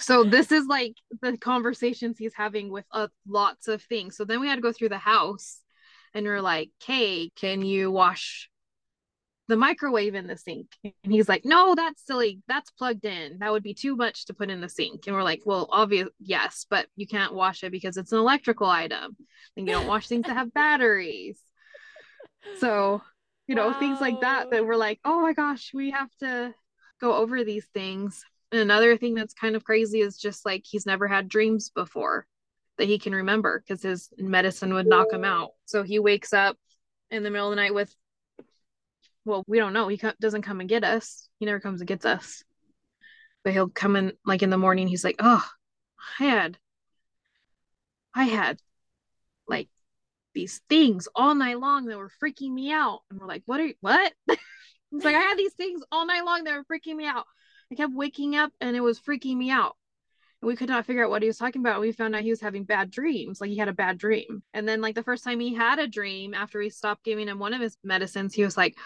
So 0.00 0.24
this 0.24 0.52
is 0.52 0.66
like 0.66 0.94
the 1.22 1.36
conversations 1.36 2.18
he's 2.18 2.34
having 2.34 2.70
with 2.70 2.84
uh, 2.92 3.08
lots 3.26 3.68
of 3.68 3.82
things. 3.82 4.16
So 4.16 4.24
then 4.24 4.40
we 4.40 4.48
had 4.48 4.56
to 4.56 4.60
go 4.60 4.72
through 4.72 4.90
the 4.90 4.98
house 4.98 5.60
and 6.14 6.24
we 6.24 6.30
are 6.30 6.42
like, 6.42 6.70
Kay, 6.80 7.30
can 7.36 7.62
you 7.62 7.90
wash 7.90 8.48
the 9.48 9.56
microwave 9.56 10.14
in 10.14 10.26
the 10.26 10.36
sink? 10.36 10.68
And 10.84 11.12
he's 11.12 11.28
like, 11.28 11.44
No, 11.44 11.74
that's 11.74 12.04
silly. 12.06 12.42
That's 12.48 12.70
plugged 12.70 13.04
in. 13.04 13.38
That 13.40 13.52
would 13.52 13.62
be 13.62 13.74
too 13.74 13.96
much 13.96 14.26
to 14.26 14.34
put 14.34 14.50
in 14.50 14.60
the 14.60 14.68
sink. 14.68 15.06
And 15.06 15.16
we're 15.16 15.22
like, 15.22 15.42
Well, 15.44 15.68
obvious, 15.72 16.08
yes, 16.20 16.66
but 16.68 16.86
you 16.96 17.06
can't 17.06 17.34
wash 17.34 17.64
it 17.64 17.72
because 17.72 17.96
it's 17.96 18.12
an 18.12 18.18
electrical 18.18 18.68
item. 18.68 19.16
And 19.56 19.66
you 19.66 19.72
don't 19.72 19.86
wash 19.86 20.06
things 20.08 20.26
that 20.26 20.36
have 20.36 20.54
batteries. 20.54 21.40
So, 22.60 23.02
you 23.46 23.54
know, 23.54 23.72
things 23.72 24.00
like 24.00 24.20
that 24.20 24.46
Wow. 24.46 24.50
that 24.50 24.66
we're 24.66 24.76
like, 24.76 25.00
oh 25.04 25.20
my 25.20 25.32
gosh, 25.32 25.70
we 25.74 25.90
have 25.90 26.10
to 26.20 26.54
go 27.00 27.14
over 27.14 27.44
these 27.44 27.66
things. 27.74 28.24
And 28.52 28.60
another 28.60 28.96
thing 28.96 29.14
that's 29.14 29.34
kind 29.34 29.54
of 29.56 29.64
crazy 29.64 30.00
is 30.00 30.16
just 30.16 30.46
like 30.46 30.64
he's 30.64 30.86
never 30.86 31.06
had 31.06 31.28
dreams 31.28 31.70
before 31.70 32.26
that 32.78 32.86
he 32.88 32.98
can 32.98 33.14
remember 33.14 33.62
because 33.66 33.82
his 33.82 34.10
medicine 34.18 34.72
would 34.74 34.86
knock 34.86 35.12
him 35.12 35.24
out. 35.24 35.50
So 35.66 35.82
he 35.82 35.98
wakes 35.98 36.32
up 36.32 36.56
in 37.10 37.22
the 37.22 37.30
middle 37.30 37.48
of 37.50 37.56
the 37.56 37.62
night 37.62 37.74
with, 37.74 37.94
well, 39.28 39.44
we 39.46 39.58
don't 39.58 39.74
know. 39.74 39.88
He 39.88 39.98
co- 39.98 40.12
doesn't 40.20 40.42
come 40.42 40.60
and 40.60 40.68
get 40.68 40.84
us. 40.84 41.28
He 41.38 41.46
never 41.46 41.60
comes 41.60 41.80
and 41.80 41.88
gets 41.88 42.06
us. 42.06 42.42
But 43.44 43.52
he'll 43.52 43.68
come 43.68 43.94
in 43.94 44.12
like 44.24 44.42
in 44.42 44.50
the 44.50 44.58
morning. 44.58 44.88
He's 44.88 45.04
like, 45.04 45.16
oh, 45.18 45.44
I 46.18 46.24
had, 46.24 46.58
I 48.14 48.24
had 48.24 48.58
like 49.46 49.68
these 50.34 50.60
things 50.68 51.08
all 51.14 51.34
night 51.34 51.60
long 51.60 51.86
that 51.86 51.98
were 51.98 52.10
freaking 52.22 52.52
me 52.52 52.72
out. 52.72 53.00
And 53.10 53.20
we're 53.20 53.26
like, 53.26 53.42
what 53.46 53.60
are 53.60 53.66
you, 53.66 53.74
what? 53.80 54.12
He's 54.90 55.04
like, 55.04 55.14
I 55.14 55.20
had 55.20 55.36
these 55.36 55.52
things 55.52 55.82
all 55.92 56.06
night 56.06 56.24
long 56.24 56.44
that 56.44 56.56
were 56.56 56.64
freaking 56.64 56.96
me 56.96 57.06
out. 57.06 57.26
I 57.70 57.74
kept 57.74 57.92
waking 57.92 58.34
up 58.34 58.50
and 58.60 58.74
it 58.74 58.80
was 58.80 58.98
freaking 58.98 59.36
me 59.36 59.50
out. 59.50 59.76
And 60.40 60.48
we 60.48 60.56
could 60.56 60.68
not 60.68 60.86
figure 60.86 61.04
out 61.04 61.10
what 61.10 61.22
he 61.22 61.28
was 61.28 61.36
talking 61.36 61.60
about. 61.60 61.80
We 61.80 61.92
found 61.92 62.16
out 62.16 62.22
he 62.22 62.30
was 62.30 62.40
having 62.40 62.64
bad 62.64 62.90
dreams. 62.90 63.40
Like 63.40 63.50
he 63.50 63.56
had 63.56 63.68
a 63.68 63.74
bad 63.74 63.98
dream. 63.98 64.42
And 64.54 64.66
then 64.66 64.80
like 64.80 64.94
the 64.94 65.02
first 65.02 65.24
time 65.24 65.40
he 65.40 65.54
had 65.54 65.78
a 65.78 65.86
dream 65.86 66.32
after 66.32 66.58
we 66.58 66.70
stopped 66.70 67.04
giving 67.04 67.28
him 67.28 67.38
one 67.38 67.52
of 67.52 67.60
his 67.60 67.76
medicines, 67.84 68.34
he 68.34 68.44
was 68.44 68.56
like, 68.56 68.76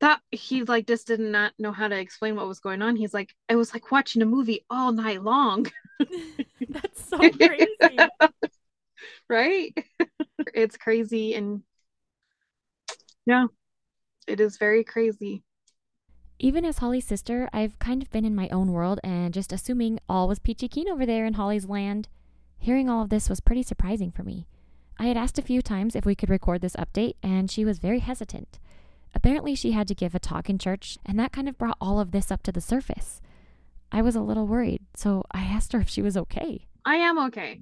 that 0.00 0.20
he 0.30 0.62
like 0.64 0.86
just 0.86 1.06
did 1.06 1.20
not 1.20 1.52
know 1.58 1.72
how 1.72 1.88
to 1.88 1.98
explain 1.98 2.36
what 2.36 2.46
was 2.46 2.60
going 2.60 2.82
on. 2.82 2.96
He's 2.96 3.14
like, 3.14 3.34
I 3.48 3.56
was 3.56 3.72
like 3.72 3.90
watching 3.90 4.22
a 4.22 4.26
movie 4.26 4.64
all 4.70 4.92
night 4.92 5.22
long. 5.22 5.66
That's 6.68 7.08
so 7.08 7.18
crazy. 7.18 7.66
right? 9.28 9.76
it's 10.54 10.76
crazy 10.76 11.34
and 11.34 11.62
yeah, 13.26 13.46
it 14.26 14.40
is 14.40 14.56
very 14.56 14.84
crazy. 14.84 15.42
Even 16.38 16.64
as 16.64 16.78
Holli's 16.78 17.04
sister, 17.04 17.48
I've 17.52 17.78
kind 17.80 18.00
of 18.00 18.10
been 18.10 18.24
in 18.24 18.34
my 18.34 18.48
own 18.50 18.72
world 18.72 19.00
and 19.02 19.34
just 19.34 19.52
assuming 19.52 19.98
all 20.08 20.28
was 20.28 20.38
peachy 20.38 20.68
keen 20.68 20.88
over 20.88 21.04
there 21.04 21.26
in 21.26 21.34
Holli's 21.34 21.68
land. 21.68 22.08
Hearing 22.58 22.88
all 22.88 23.02
of 23.02 23.08
this 23.08 23.28
was 23.28 23.40
pretty 23.40 23.64
surprising 23.64 24.12
for 24.12 24.22
me. 24.22 24.46
I 24.98 25.06
had 25.06 25.16
asked 25.16 25.38
a 25.38 25.42
few 25.42 25.62
times 25.62 25.96
if 25.96 26.04
we 26.04 26.14
could 26.14 26.30
record 26.30 26.60
this 26.60 26.76
update, 26.76 27.14
and 27.22 27.50
she 27.50 27.64
was 27.64 27.78
very 27.78 28.00
hesitant. 28.00 28.58
Apparently, 29.14 29.54
she 29.54 29.72
had 29.72 29.88
to 29.88 29.94
give 29.94 30.14
a 30.14 30.18
talk 30.18 30.48
in 30.48 30.58
church, 30.58 30.98
and 31.04 31.18
that 31.18 31.32
kind 31.32 31.48
of 31.48 31.58
brought 31.58 31.76
all 31.80 32.00
of 32.00 32.10
this 32.10 32.30
up 32.30 32.42
to 32.44 32.52
the 32.52 32.60
surface. 32.60 33.20
I 33.90 34.02
was 34.02 34.14
a 34.14 34.20
little 34.20 34.46
worried, 34.46 34.82
so 34.94 35.24
I 35.30 35.42
asked 35.42 35.72
her 35.72 35.80
if 35.80 35.88
she 35.88 36.02
was 36.02 36.16
okay. 36.16 36.66
I 36.84 36.96
am 36.96 37.18
okay. 37.26 37.60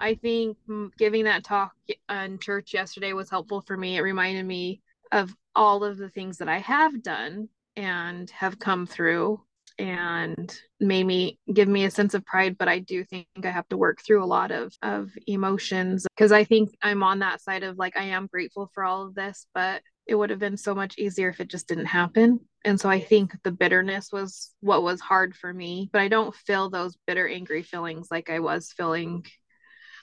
I 0.00 0.14
think 0.14 0.56
giving 0.96 1.24
that 1.24 1.44
talk 1.44 1.72
in 2.08 2.38
church 2.38 2.72
yesterday 2.72 3.12
was 3.12 3.30
helpful 3.30 3.62
for 3.62 3.76
me. 3.76 3.96
It 3.96 4.02
reminded 4.02 4.46
me 4.46 4.80
of 5.10 5.34
all 5.54 5.82
of 5.82 5.96
the 5.98 6.10
things 6.10 6.38
that 6.38 6.48
I 6.48 6.58
have 6.58 7.02
done 7.02 7.48
and 7.76 8.30
have 8.30 8.58
come 8.58 8.86
through 8.86 9.40
and 9.78 10.60
made 10.80 11.04
me 11.04 11.38
give 11.52 11.68
me 11.68 11.84
a 11.84 11.90
sense 11.90 12.14
of 12.14 12.24
pride 12.24 12.58
but 12.58 12.68
i 12.68 12.80
do 12.80 13.04
think 13.04 13.26
i 13.44 13.48
have 13.48 13.68
to 13.68 13.76
work 13.76 14.02
through 14.02 14.22
a 14.22 14.26
lot 14.26 14.50
of 14.50 14.74
of 14.82 15.10
emotions 15.28 16.04
because 16.16 16.32
i 16.32 16.42
think 16.42 16.70
i'm 16.82 17.02
on 17.02 17.20
that 17.20 17.40
side 17.40 17.62
of 17.62 17.78
like 17.78 17.96
i 17.96 18.02
am 18.02 18.26
grateful 18.26 18.68
for 18.74 18.82
all 18.82 19.06
of 19.06 19.14
this 19.14 19.46
but 19.54 19.82
it 20.08 20.14
would 20.14 20.30
have 20.30 20.38
been 20.38 20.56
so 20.56 20.74
much 20.74 20.96
easier 20.98 21.28
if 21.28 21.38
it 21.38 21.48
just 21.48 21.68
didn't 21.68 21.86
happen. 21.86 22.40
And 22.64 22.80
so 22.80 22.88
i 22.88 22.98
think 22.98 23.32
the 23.44 23.52
bitterness 23.52 24.10
was 24.12 24.52
what 24.60 24.82
was 24.82 25.00
hard 25.00 25.36
for 25.36 25.54
me 25.54 25.88
but 25.92 26.00
i 26.02 26.08
don't 26.08 26.34
feel 26.34 26.68
those 26.68 26.98
bitter 27.06 27.28
angry 27.28 27.62
feelings 27.62 28.08
like 28.10 28.30
i 28.30 28.40
was 28.40 28.72
feeling 28.72 29.24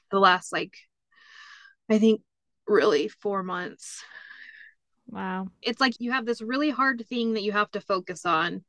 the 0.09 0.19
last 0.19 0.53
like 0.53 0.73
i 1.89 1.99
think 1.99 2.21
really 2.67 3.09
4 3.09 3.43
months. 3.43 4.03
Wow. 5.07 5.49
it's 5.61 5.79
like 5.81 5.93
you 5.99 6.13
have 6.13 6.25
this 6.25 6.41
really 6.41 6.71
hard 6.71 7.05
thing 7.07 7.33
that 7.33 7.43
you 7.43 7.51
have 7.51 7.69
to 7.71 7.81
focus 7.81 8.25
on 8.25 8.63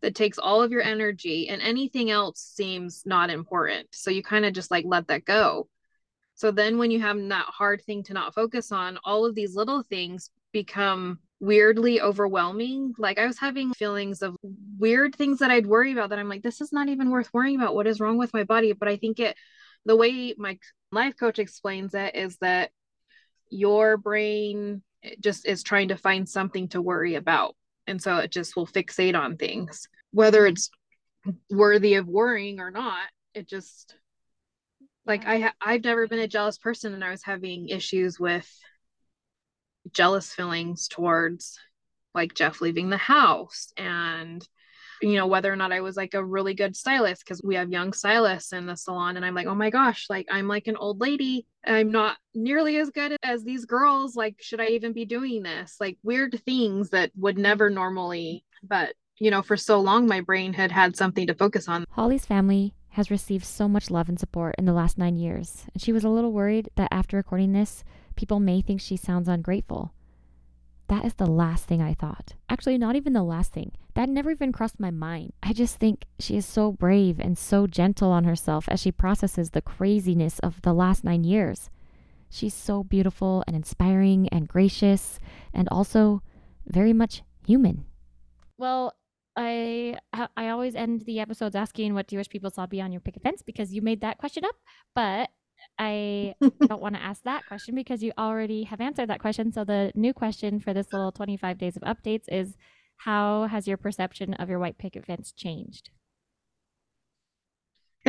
that 0.00 0.14
takes 0.14 0.38
all 0.38 0.62
of 0.62 0.72
your 0.72 0.82
energy 0.82 1.48
and 1.48 1.62
anything 1.62 2.10
else 2.10 2.40
seems 2.40 3.04
not 3.06 3.30
important. 3.30 3.86
So 3.92 4.10
you 4.10 4.22
kind 4.22 4.44
of 4.44 4.52
just 4.52 4.70
like 4.70 4.84
let 4.86 5.06
that 5.08 5.24
go. 5.24 5.68
So 6.34 6.50
then 6.50 6.78
when 6.78 6.90
you 6.90 7.00
have 7.00 7.16
that 7.28 7.46
hard 7.46 7.82
thing 7.82 8.02
to 8.04 8.12
not 8.12 8.34
focus 8.34 8.72
on 8.72 8.98
all 9.04 9.24
of 9.24 9.34
these 9.34 9.54
little 9.54 9.82
things 9.82 10.30
become 10.52 11.18
weirdly 11.40 12.00
overwhelming. 12.00 12.94
Like 12.98 13.18
I 13.18 13.26
was 13.26 13.38
having 13.38 13.72
feelings 13.74 14.22
of 14.22 14.36
weird 14.78 15.14
things 15.14 15.38
that 15.38 15.50
I'd 15.50 15.66
worry 15.66 15.92
about 15.92 16.10
that 16.10 16.18
I'm 16.18 16.28
like, 16.28 16.42
this 16.42 16.60
is 16.60 16.72
not 16.72 16.88
even 16.88 17.10
worth 17.10 17.32
worrying 17.32 17.56
about. 17.56 17.74
What 17.74 17.86
is 17.86 18.00
wrong 18.00 18.18
with 18.18 18.34
my 18.34 18.44
body? 18.44 18.72
But 18.72 18.88
I 18.88 18.96
think 18.96 19.20
it, 19.20 19.36
the 19.84 19.96
way 19.96 20.34
my 20.36 20.58
life 20.90 21.16
coach 21.18 21.38
explains 21.38 21.94
it 21.94 22.16
is 22.16 22.36
that 22.38 22.70
your 23.50 23.96
brain 23.96 24.82
eh, 25.04 25.14
just 25.20 25.46
is 25.46 25.62
trying 25.62 25.88
to 25.88 25.96
find 25.96 26.28
something 26.28 26.68
to 26.68 26.82
worry 26.82 27.14
about. 27.14 27.54
And 27.86 28.02
so 28.02 28.18
it 28.18 28.32
just 28.32 28.56
will 28.56 28.66
fixate 28.66 29.18
on 29.18 29.36
things, 29.36 29.88
whether 30.10 30.46
it's 30.46 30.70
worthy 31.50 31.94
of 31.94 32.06
worrying 32.06 32.60
or 32.60 32.70
not. 32.70 33.06
It 33.34 33.48
just, 33.48 33.94
like 35.06 35.24
I 35.24 35.40
ha- 35.40 35.54
I've 35.60 35.84
never 35.84 36.06
been 36.06 36.18
a 36.18 36.28
jealous 36.28 36.58
person 36.58 36.92
and 36.92 37.04
I 37.04 37.10
was 37.10 37.22
having 37.22 37.68
issues 37.68 38.18
with 38.18 38.46
jealous 39.92 40.32
feelings 40.32 40.88
towards 40.88 41.58
like 42.14 42.34
Jeff 42.34 42.60
leaving 42.60 42.90
the 42.90 42.96
house 42.96 43.72
and 43.76 44.46
you 45.00 45.14
know 45.14 45.26
whether 45.26 45.52
or 45.52 45.56
not 45.56 45.72
I 45.72 45.80
was 45.80 45.96
like 45.96 46.14
a 46.14 46.24
really 46.24 46.54
good 46.54 46.74
stylist 46.76 47.24
because 47.24 47.40
we 47.42 47.54
have 47.54 47.70
young 47.70 47.92
stylists 47.92 48.52
in 48.52 48.66
the 48.66 48.76
salon 48.76 49.16
and 49.16 49.24
I'm 49.24 49.34
like 49.34 49.46
oh 49.46 49.54
my 49.54 49.70
gosh 49.70 50.06
like 50.10 50.26
I'm 50.30 50.48
like 50.48 50.66
an 50.66 50.76
old 50.76 51.00
lady. 51.00 51.46
I'm 51.64 51.92
not 51.92 52.16
nearly 52.34 52.78
as 52.78 52.90
good 52.90 53.16
as 53.22 53.44
these 53.44 53.64
girls. 53.64 54.16
Like 54.16 54.36
should 54.40 54.60
I 54.60 54.66
even 54.68 54.92
be 54.92 55.04
doing 55.04 55.42
this? 55.42 55.76
Like 55.78 55.98
weird 56.02 56.40
things 56.44 56.90
that 56.90 57.12
would 57.16 57.38
never 57.38 57.70
normally 57.70 58.44
but 58.62 58.94
you 59.18 59.30
know 59.30 59.42
for 59.42 59.56
so 59.56 59.80
long 59.80 60.06
my 60.06 60.20
brain 60.20 60.52
had 60.52 60.72
had 60.72 60.96
something 60.96 61.26
to 61.28 61.34
focus 61.34 61.68
on. 61.68 61.84
Holli's 61.90 62.26
family 62.26 62.74
has 62.90 63.10
received 63.10 63.44
so 63.44 63.68
much 63.68 63.90
love 63.90 64.08
and 64.08 64.18
support 64.18 64.56
in 64.58 64.64
the 64.64 64.72
last 64.72 64.98
9 64.98 65.16
years 65.16 65.66
and 65.72 65.80
she 65.80 65.92
was 65.92 66.02
a 66.02 66.08
little 66.08 66.32
worried 66.32 66.68
that 66.74 66.88
after 66.90 67.16
recording 67.16 67.52
this 67.52 67.84
people 68.18 68.40
may 68.40 68.60
think 68.60 68.80
she 68.80 68.96
sounds 68.96 69.28
ungrateful 69.28 69.94
that 70.88 71.04
is 71.04 71.14
the 71.14 71.26
last 71.26 71.66
thing 71.66 71.82
I 71.82 71.94
thought. 71.94 72.34
Actually, 72.48 72.78
not 72.78 72.96
even 72.96 73.12
the 73.12 73.22
last 73.22 73.52
thing. 73.52 73.72
That 73.94 74.08
never 74.08 74.30
even 74.30 74.52
crossed 74.52 74.80
my 74.80 74.90
mind. 74.90 75.34
I 75.42 75.52
just 75.52 75.76
think 75.76 76.06
she 76.18 76.36
is 76.36 76.46
so 76.46 76.72
brave 76.72 77.20
and 77.20 77.36
so 77.36 77.66
gentle 77.66 78.10
on 78.10 78.24
herself 78.24 78.68
as 78.68 78.80
she 78.80 78.90
processes 78.90 79.50
the 79.50 79.60
craziness 79.60 80.38
of 80.38 80.62
the 80.62 80.72
last 80.72 81.04
nine 81.04 81.24
years. 81.24 81.68
She's 82.30 82.54
so 82.54 82.82
beautiful 82.82 83.44
and 83.46 83.54
inspiring 83.54 84.28
and 84.30 84.48
gracious 84.48 85.18
and 85.52 85.68
also 85.70 86.22
very 86.66 86.94
much 86.94 87.22
human. 87.46 87.84
Well, 88.56 88.94
I 89.36 89.98
I 90.36 90.48
always 90.48 90.74
end 90.74 91.02
the 91.02 91.20
episodes 91.20 91.54
asking 91.54 91.94
what 91.94 92.08
do 92.08 92.16
you 92.16 92.18
wish 92.18 92.28
people 92.28 92.50
saw 92.50 92.66
beyond 92.66 92.92
your 92.92 93.00
picket 93.00 93.22
fence 93.22 93.42
because 93.42 93.72
you 93.72 93.82
made 93.82 94.00
that 94.00 94.18
question 94.18 94.44
up, 94.44 94.56
but 94.94 95.28
I 95.78 96.34
don't 96.66 96.82
want 96.82 96.94
to 96.94 97.02
ask 97.02 97.22
that 97.22 97.46
question 97.46 97.74
because 97.74 98.02
you 98.02 98.12
already 98.18 98.64
have 98.64 98.80
answered 98.80 99.08
that 99.08 99.20
question. 99.20 99.52
So 99.52 99.64
the 99.64 99.92
new 99.94 100.12
question 100.12 100.60
for 100.60 100.74
this 100.74 100.92
little 100.92 101.12
25 101.12 101.58
days 101.58 101.76
of 101.76 101.82
updates 101.82 102.24
is 102.28 102.56
how 102.98 103.46
has 103.46 103.68
your 103.68 103.76
perception 103.76 104.34
of 104.34 104.48
your 104.48 104.58
white 104.58 104.78
picket 104.78 105.06
fence 105.06 105.32
changed? 105.32 105.90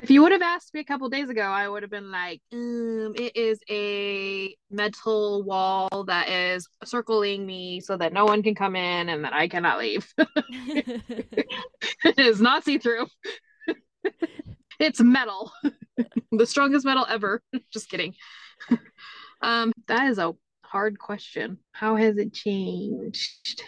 If 0.02 0.10
you 0.10 0.22
would 0.22 0.32
have 0.32 0.42
asked 0.42 0.74
me 0.74 0.80
a 0.80 0.84
couple 0.84 1.10
days 1.10 1.30
ago, 1.30 1.42
I 1.42 1.68
would 1.68 1.84
have 1.84 1.92
been 1.92 2.12
like, 2.12 2.42
um, 2.54 3.14
it 3.18 3.36
is 3.36 3.60
a 3.70 4.56
metal 4.70 5.44
wall 5.44 6.06
that 6.08 6.30
is 6.30 6.70
circling 6.86 7.46
me 7.46 7.82
so 7.82 7.98
that 7.98 8.14
no 8.14 8.26
one 8.26 8.42
can 8.42 8.56
come 8.56 8.76
in 8.76 9.10
and 9.10 9.26
that 9.26 9.34
I 9.34 9.48
cannot 9.48 9.80
leave. 9.80 10.12
it 10.18 12.18
is 12.18 12.40
not 12.40 12.64
see 12.64 12.78
through. 12.78 13.08
it's 14.80 15.02
metal. 15.02 15.52
the 16.32 16.46
strongest 16.46 16.86
metal 16.86 17.06
ever. 17.10 17.42
Just 17.72 17.90
kidding. 17.90 18.16
um, 19.42 19.72
that 19.88 20.10
is 20.10 20.18
a 20.18 20.34
hard 20.64 21.00
question. 21.00 21.58
How 21.72 21.96
has 21.96 22.18
it 22.18 22.34
changed? 22.34 23.64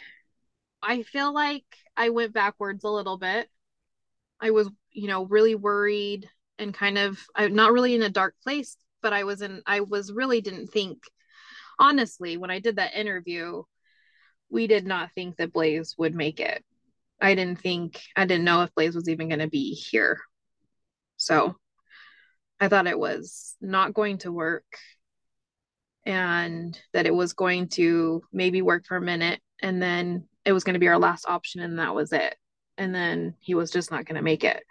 I 0.81 1.03
feel 1.03 1.33
like 1.33 1.65
I 1.95 2.09
went 2.09 2.33
backwards 2.33 2.83
a 2.83 2.89
little 2.89 3.17
bit. 3.17 3.49
I 4.39 4.51
was, 4.51 4.69
you 4.91 5.07
know, 5.07 5.25
really 5.25 5.55
worried 5.55 6.29
and 6.57 6.73
kind 6.73 6.97
of 6.97 7.19
I'm 7.35 7.55
not 7.55 7.71
really 7.71 7.95
in 7.95 8.01
a 8.01 8.09
dark 8.09 8.35
place, 8.43 8.75
but 9.01 9.13
I 9.13 9.23
was 9.23 9.41
in 9.41 9.61
I 9.65 9.81
was 9.81 10.11
really 10.11 10.41
didn't 10.41 10.67
think 10.67 11.03
honestly 11.79 12.37
when 12.37 12.51
I 12.51 12.59
did 12.59 12.77
that 12.77 12.95
interview, 12.95 13.63
we 14.49 14.67
did 14.67 14.85
not 14.85 15.11
think 15.13 15.37
that 15.37 15.53
Blaze 15.53 15.95
would 15.97 16.15
make 16.15 16.39
it. 16.39 16.63
I 17.19 17.35
didn't 17.35 17.59
think 17.59 18.01
I 18.15 18.25
didn't 18.25 18.45
know 18.45 18.63
if 18.63 18.73
Blaze 18.73 18.95
was 18.95 19.09
even 19.09 19.29
going 19.29 19.39
to 19.39 19.47
be 19.47 19.73
here. 19.73 20.19
So 21.17 21.55
I 22.61 22.67
thought 22.67 22.85
it 22.85 22.99
was 22.99 23.55
not 23.59 23.95
going 23.95 24.19
to 24.19 24.31
work 24.31 24.63
and 26.05 26.79
that 26.93 27.07
it 27.07 27.13
was 27.13 27.33
going 27.33 27.69
to 27.69 28.21
maybe 28.31 28.61
work 28.61 28.85
for 28.85 28.97
a 28.97 29.01
minute 29.01 29.41
and 29.63 29.81
then 29.81 30.27
it 30.45 30.53
was 30.53 30.63
going 30.63 30.75
to 30.75 30.79
be 30.79 30.87
our 30.87 30.99
last 30.99 31.25
option 31.27 31.61
and 31.61 31.79
that 31.79 31.95
was 31.95 32.13
it. 32.13 32.35
And 32.77 32.93
then 32.93 33.33
he 33.39 33.55
was 33.55 33.71
just 33.71 33.89
not 33.89 34.05
going 34.05 34.15
to 34.15 34.21
make 34.21 34.43
it. 34.43 34.63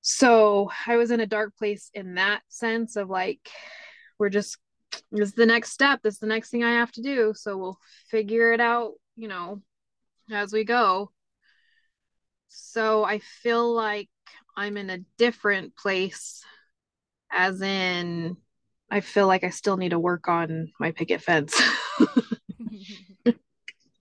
So 0.00 0.68
I 0.86 0.96
was 0.96 1.12
in 1.12 1.20
a 1.20 1.26
dark 1.26 1.56
place 1.56 1.90
in 1.94 2.16
that 2.16 2.42
sense 2.48 2.96
of 2.96 3.08
like, 3.08 3.48
we're 4.18 4.28
just, 4.28 4.58
this 5.12 5.28
is 5.28 5.34
the 5.34 5.46
next 5.46 5.70
step. 5.70 6.00
This 6.02 6.14
is 6.14 6.20
the 6.20 6.26
next 6.26 6.50
thing 6.50 6.64
I 6.64 6.72
have 6.72 6.90
to 6.92 7.02
do. 7.02 7.34
So 7.36 7.56
we'll 7.56 7.78
figure 8.10 8.52
it 8.52 8.60
out, 8.60 8.94
you 9.16 9.28
know, 9.28 9.62
as 10.30 10.52
we 10.52 10.64
go. 10.64 11.12
So 12.48 13.04
I 13.04 13.20
feel 13.20 13.72
like 13.72 14.08
I'm 14.56 14.76
in 14.76 14.90
a 14.90 14.98
different 15.18 15.76
place, 15.76 16.44
as 17.30 17.62
in, 17.62 18.36
I 18.90 19.00
feel 19.00 19.26
like 19.26 19.44
I 19.44 19.50
still 19.50 19.76
need 19.76 19.90
to 19.90 19.98
work 19.98 20.28
on 20.28 20.70
my 20.78 20.92
picket 20.92 21.22
fence. 21.22 21.60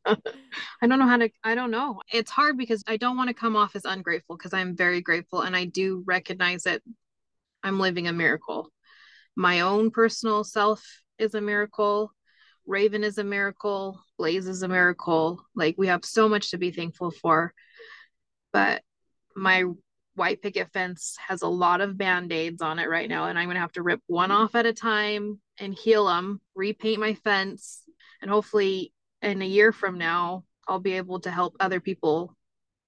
I 0.06 0.88
don't 0.88 1.00
know 1.00 1.08
how 1.08 1.18
to, 1.18 1.30
I 1.44 1.56
don't 1.56 1.72
know. 1.72 2.02
It's 2.12 2.32
hard 2.32 2.58
because 2.58 2.84
I 2.88 2.98
don't 2.98 3.18
want 3.18 3.30
to 3.30 3.34
come 3.34 3.56
off 3.56 3.76
as 3.76 3.86
ungrateful 3.86 4.36
because 4.36 4.54
I'm 4.54 4.76
very 4.76 5.02
grateful 5.02 5.42
and 5.42 5.56
I 5.56 5.66
do 5.66 6.04
recognize 6.06 6.64
that 6.64 6.82
I'm 7.64 7.80
living 7.80 8.08
a 8.08 8.14
miracle. 8.14 8.70
My 9.36 9.62
own 9.62 9.92
personal 9.92 10.44
self 10.44 10.84
is 11.18 11.36
a 11.36 11.42
miracle. 11.42 12.12
Raven 12.66 13.04
is 13.04 13.18
a 13.18 13.24
miracle. 13.24 14.04
Blaze 14.18 14.48
is 14.48 14.64
a 14.64 14.68
miracle. 14.68 15.46
Like 15.56 15.76
we 15.78 15.88
have 15.88 16.04
so 16.04 16.28
much 16.28 16.52
to 16.52 16.58
be 16.58 16.72
thankful 16.72 17.12
for. 17.12 17.54
But 18.52 18.82
my 19.36 19.64
white 20.16 20.42
picket 20.42 20.72
fence 20.74 21.16
has 21.26 21.42
a 21.42 21.48
lot 21.48 21.82
of 21.82 21.98
band-aids 21.98 22.62
on 22.62 22.80
it 22.80 22.90
right 22.90 23.10
now 23.10 23.26
and 23.28 23.40
i'm 23.40 23.46
going 23.46 23.56
to 23.56 23.62
have 23.62 23.72
to 23.72 23.84
rip 23.84 24.02
one 24.08 24.30
mm-hmm. 24.30 24.44
off 24.44 24.56
at 24.56 24.66
a 24.66 24.74
time 24.74 25.40
and 25.60 25.74
heal 25.74 26.06
them 26.06 26.42
repaint 26.56 27.00
my 27.00 27.14
fence 27.14 27.84
and 28.22 28.30
hopefully 28.30 28.94
in 29.22 29.42
a 29.42 29.46
year 29.46 29.72
from 29.72 29.98
now 29.98 30.44
i'll 30.68 30.80
be 30.80 30.94
able 30.94 31.20
to 31.20 31.32
help 31.32 31.56
other 31.60 31.80
people 31.80 32.36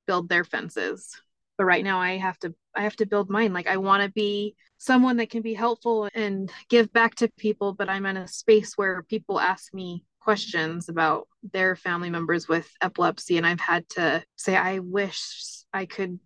build 0.06 0.30
their 0.30 0.44
fences. 0.44 1.10
But 1.58 1.66
right 1.66 1.84
now 1.84 2.00
i 2.00 2.18
have 2.18 2.38
to 2.40 2.54
i 2.76 2.82
have 2.82 2.96
to 2.98 3.06
build 3.06 3.30
mine. 3.30 3.54
Like 3.54 3.68
i 3.68 3.78
want 3.78 4.04
to 4.04 4.12
be 4.12 4.56
someone 4.78 5.18
that 5.18 5.30
can 5.30 5.42
be 5.42 5.54
helpful 5.54 6.10
and 6.14 6.52
give 6.70 6.92
back 6.92 7.16
to 7.16 7.30
people 7.38 7.74
but 7.74 7.88
i'm 7.88 8.06
in 8.06 8.18
a 8.18 8.28
space 8.28 8.74
where 8.76 9.04
people 9.04 9.40
ask 9.40 9.74
me 9.74 10.04
questions 10.20 10.90
about 10.90 11.28
their 11.54 11.76
family 11.78 12.10
members 12.10 12.50
with 12.50 12.70
epilepsy 12.82 13.38
and 13.38 13.48
i've 13.48 13.62
had 13.62 13.88
to 13.88 14.22
say 14.36 14.58
i 14.58 14.80
wish 14.80 15.64
i 15.74 15.86
could 15.86 16.20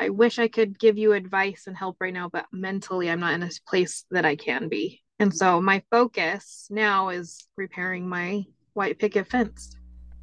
I 0.00 0.10
wish 0.10 0.38
I 0.38 0.46
could 0.46 0.78
give 0.78 0.96
you 0.96 1.12
advice 1.12 1.64
and 1.66 1.76
help 1.76 1.96
right 2.00 2.14
now, 2.14 2.28
but 2.28 2.46
mentally 2.52 3.10
I'm 3.10 3.20
not 3.20 3.34
in 3.34 3.42
a 3.42 3.50
place 3.66 4.04
that 4.10 4.24
I 4.24 4.36
can 4.36 4.68
be. 4.68 5.02
And 5.18 5.34
so 5.34 5.60
my 5.60 5.82
focus 5.90 6.68
now 6.70 7.08
is 7.08 7.48
repairing 7.56 8.08
my 8.08 8.44
white 8.74 9.00
picket 9.00 9.26
fence. 9.26 9.76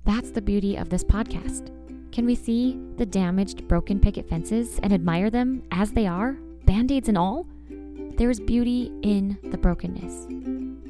That's 0.05 0.31
the 0.31 0.41
beauty 0.41 0.77
of 0.77 0.89
this 0.89 1.03
podcast. 1.03 1.71
Can 2.13 2.25
we 2.25 2.35
see 2.35 2.79
the 2.95 3.05
damaged, 3.05 3.67
broken 3.67 3.99
picket 3.99 4.29
fences 4.29 4.79
and 4.81 4.93
admire 4.93 5.29
them 5.29 5.63
as 5.71 5.91
they 5.91 6.07
are, 6.07 6.37
band 6.63 6.91
aids 6.93 7.09
and 7.09 7.17
all? 7.17 7.45
There 8.17 8.29
is 8.29 8.39
beauty 8.39 8.93
in 9.01 9.37
the 9.43 9.57
brokenness. 9.57 10.27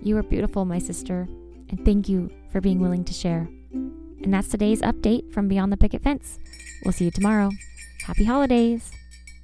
You 0.04 0.16
are 0.18 0.24
beautiful, 0.24 0.66
my 0.66 0.78
sister, 0.78 1.28
and 1.70 1.84
thank 1.84 2.08
you 2.08 2.30
for 2.52 2.62
being 2.62 2.80
willing 2.80 3.04
to 3.06 3.14
share. 3.14 3.50
And 3.72 4.32
that's 4.32 4.50
today's 4.50 4.82
update 4.82 5.34
from 5.34 5.48
Beyond 5.48 5.72
the 5.72 5.78
Picket 5.78 6.04
Fence. 6.04 6.38
We'll 6.84 6.92
see 6.92 7.06
you 7.06 7.12
tomorrow. 7.12 7.50
Happy 8.06 8.26
holidays! 8.26 8.92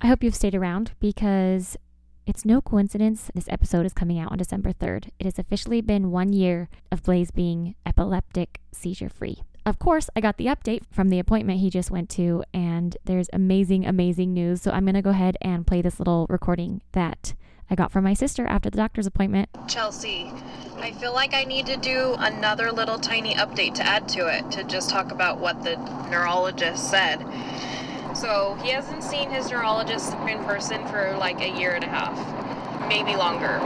I 0.01 0.07
hope 0.07 0.23
you've 0.23 0.35
stayed 0.35 0.53
around 0.53 0.91
because 0.99 1.77
it's 2.27 2.45
no 2.45 2.61
coincidence 2.61 3.31
this 3.33 3.49
episode 3.49 3.87
is 3.87 3.93
coming 3.93 4.19
out 4.19 4.31
on 4.31 4.37
December 4.37 4.71
3rd. 4.71 5.09
It 5.17 5.25
has 5.25 5.39
officially 5.39 5.81
been 5.81 6.11
one 6.11 6.31
year 6.31 6.69
of 6.91 7.01
Blaze 7.01 7.31
being 7.31 7.73
epileptic 7.87 8.61
seizure 8.71 9.09
free. 9.09 9.41
Of 9.65 9.79
course, 9.79 10.11
I 10.15 10.21
got 10.21 10.37
the 10.37 10.45
update 10.45 10.83
from 10.91 11.09
the 11.09 11.17
appointment 11.17 11.59
he 11.59 11.71
just 11.71 11.89
went 11.89 12.07
to, 12.11 12.43
and 12.53 12.95
there's 13.03 13.29
amazing, 13.33 13.87
amazing 13.87 14.31
news. 14.31 14.61
So 14.61 14.69
I'm 14.69 14.85
going 14.85 14.93
to 14.93 15.01
go 15.01 15.09
ahead 15.09 15.37
and 15.41 15.65
play 15.65 15.81
this 15.81 15.97
little 15.97 16.27
recording 16.29 16.83
that 16.91 17.33
I 17.67 17.73
got 17.73 17.91
from 17.91 18.03
my 18.03 18.13
sister 18.13 18.45
after 18.45 18.69
the 18.69 18.77
doctor's 18.77 19.07
appointment. 19.07 19.49
Chelsea, 19.67 20.31
I 20.77 20.91
feel 20.91 21.13
like 21.13 21.33
I 21.33 21.45
need 21.45 21.65
to 21.65 21.77
do 21.77 22.15
another 22.19 22.71
little 22.71 22.99
tiny 22.99 23.33
update 23.33 23.73
to 23.75 23.83
add 23.83 24.07
to 24.09 24.27
it 24.27 24.51
to 24.51 24.63
just 24.65 24.91
talk 24.91 25.11
about 25.11 25.39
what 25.39 25.63
the 25.63 25.77
neurologist 26.11 26.91
said. 26.91 27.25
So 28.21 28.55
he 28.61 28.69
hasn't 28.69 29.03
seen 29.03 29.31
his 29.31 29.49
neurologist 29.49 30.13
in 30.29 30.37
person 30.43 30.85
for 30.89 31.17
like 31.17 31.41
a 31.41 31.49
year 31.49 31.71
and 31.71 31.83
a 31.83 31.87
half. 31.87 32.15
maybe 32.87 33.15
longer. 33.15 33.57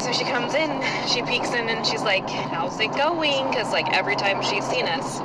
So 0.00 0.12
she 0.12 0.24
comes 0.24 0.54
in, 0.54 0.80
she 1.06 1.20
peeks 1.22 1.50
in, 1.52 1.68
and 1.68 1.86
she's 1.86 2.00
like, 2.00 2.26
How's 2.26 2.80
it 2.80 2.90
going? 2.96 3.46
Because, 3.50 3.70
like, 3.70 3.86
every 3.92 4.16
time 4.16 4.42
she's 4.42 4.64
seen 4.64 4.86
us 4.86 5.20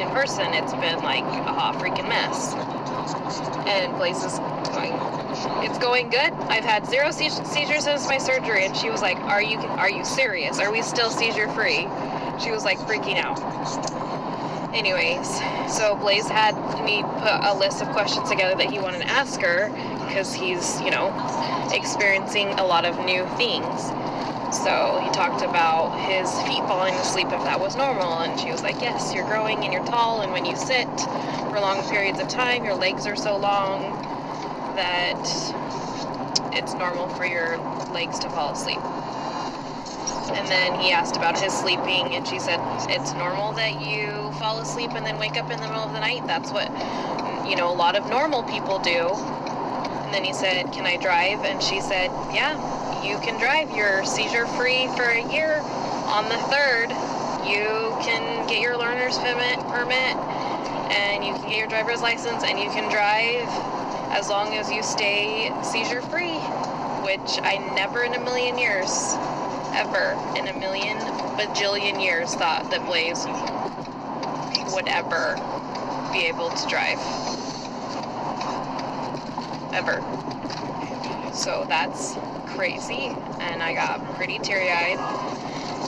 in 0.00 0.08
person, 0.10 0.54
it's 0.54 0.72
been 0.74 1.02
like 1.02 1.24
a 1.24 1.52
hot 1.52 1.74
freaking 1.74 2.08
mess. 2.08 2.54
And 3.66 3.92
Blaze 3.96 4.22
is 4.22 4.38
going, 4.70 4.92
It's 5.64 5.78
going 5.78 6.08
good. 6.08 6.32
I've 6.46 6.64
had 6.64 6.86
zero 6.86 7.10
seizures 7.10 7.82
since 7.82 8.06
my 8.06 8.18
surgery. 8.18 8.64
And 8.64 8.76
she 8.76 8.90
was 8.90 9.02
like, 9.02 9.18
Are 9.22 9.42
you, 9.42 9.58
are 9.58 9.90
you 9.90 10.04
serious? 10.04 10.60
Are 10.60 10.70
we 10.70 10.82
still 10.82 11.10
seizure 11.10 11.48
free? 11.48 11.88
She 12.38 12.52
was 12.52 12.64
like 12.64 12.78
freaking 12.78 13.16
out. 13.16 13.40
Anyways, 14.74 15.40
so 15.72 15.94
Blaze 15.94 16.26
had 16.26 16.56
me 16.84 17.02
put 17.02 17.30
a 17.30 17.54
list 17.56 17.80
of 17.80 17.88
questions 17.90 18.28
together 18.28 18.56
that 18.56 18.70
he 18.70 18.80
wanted 18.80 19.02
to 19.02 19.08
ask 19.08 19.40
her 19.40 19.70
because 20.04 20.34
he's, 20.34 20.80
you 20.80 20.90
know, 20.90 21.14
experiencing 21.72 22.48
a 22.58 22.64
lot 22.64 22.84
of 22.84 22.98
new 23.04 23.24
things. 23.36 23.82
So 24.52 25.00
he 25.00 25.08
talked 25.10 25.42
about 25.42 25.96
his 25.98 26.28
feet 26.42 26.58
falling 26.66 26.94
asleep 26.94 27.26
if 27.26 27.44
that 27.44 27.60
was 27.60 27.76
normal, 27.76 28.18
and 28.18 28.38
she 28.38 28.50
was 28.50 28.64
like, 28.64 28.80
Yes, 28.80 29.14
you're 29.14 29.26
growing 29.26 29.62
and 29.62 29.72
you're 29.72 29.84
tall, 29.84 30.22
and 30.22 30.32
when 30.32 30.44
you 30.44 30.56
sit 30.56 30.88
for 31.50 31.60
long 31.60 31.80
periods 31.88 32.18
of 32.18 32.26
time, 32.26 32.64
your 32.64 32.74
legs 32.74 33.06
are 33.06 33.16
so 33.16 33.36
long 33.36 33.80
that 34.74 35.22
it's 36.52 36.74
normal 36.74 37.08
for 37.10 37.24
your 37.24 37.58
legs 37.92 38.18
to 38.18 38.28
fall 38.30 38.52
asleep. 38.52 38.80
And 40.30 40.48
then 40.48 40.80
he 40.80 40.90
asked 40.90 41.16
about 41.16 41.38
his 41.38 41.52
sleeping, 41.52 42.14
and 42.14 42.26
she 42.26 42.38
said, 42.38 42.60
It's 42.88 43.12
normal 43.14 43.52
that 43.52 43.80
you 43.80 44.32
fall 44.38 44.60
asleep 44.60 44.90
and 44.94 45.04
then 45.04 45.18
wake 45.18 45.36
up 45.36 45.50
in 45.50 45.60
the 45.60 45.66
middle 45.66 45.84
of 45.84 45.92
the 45.92 46.00
night. 46.00 46.26
That's 46.26 46.50
what, 46.50 46.70
you 47.48 47.56
know, 47.56 47.70
a 47.70 47.76
lot 47.76 47.96
of 47.96 48.08
normal 48.08 48.42
people 48.44 48.78
do. 48.78 49.10
And 50.04 50.14
then 50.14 50.24
he 50.24 50.32
said, 50.32 50.72
Can 50.72 50.86
I 50.86 50.96
drive? 50.96 51.44
And 51.44 51.62
she 51.62 51.80
said, 51.80 52.10
Yeah, 52.32 52.56
you 53.04 53.18
can 53.18 53.38
drive. 53.38 53.70
You're 53.76 54.04
seizure 54.04 54.46
free 54.46 54.86
for 54.96 55.04
a 55.04 55.22
year. 55.32 55.60
On 56.08 56.28
the 56.28 56.38
third, 56.48 56.90
you 57.46 57.96
can 58.00 58.46
get 58.48 58.60
your 58.60 58.78
learner's 58.78 59.18
permit, 59.18 59.58
permit 59.68 60.16
and 60.90 61.24
you 61.24 61.32
can 61.34 61.48
get 61.48 61.58
your 61.58 61.68
driver's 61.68 62.02
license 62.02 62.44
and 62.44 62.58
you 62.58 62.68
can 62.70 62.90
drive 62.90 63.48
as 64.12 64.28
long 64.28 64.54
as 64.54 64.70
you 64.70 64.82
stay 64.82 65.52
seizure 65.62 66.02
free, 66.02 66.38
which 67.02 67.40
I 67.42 67.58
never 67.74 68.04
in 68.04 68.14
a 68.14 68.20
million 68.20 68.58
years 68.58 69.16
ever 69.74 70.16
in 70.38 70.46
a 70.48 70.58
million 70.58 70.96
bajillion 71.36 72.02
years 72.02 72.34
thought 72.34 72.70
that 72.70 72.86
Blaze 72.86 73.24
would 74.72 74.88
ever 74.88 75.34
be 76.12 76.26
able 76.26 76.50
to 76.50 76.68
drive. 76.68 76.98
Ever. 79.72 80.00
So 81.34 81.64
that's 81.68 82.14
crazy. 82.46 83.16
And 83.40 83.62
I 83.62 83.74
got 83.74 84.14
pretty 84.14 84.38
teary 84.38 84.70
eyed. 84.70 84.98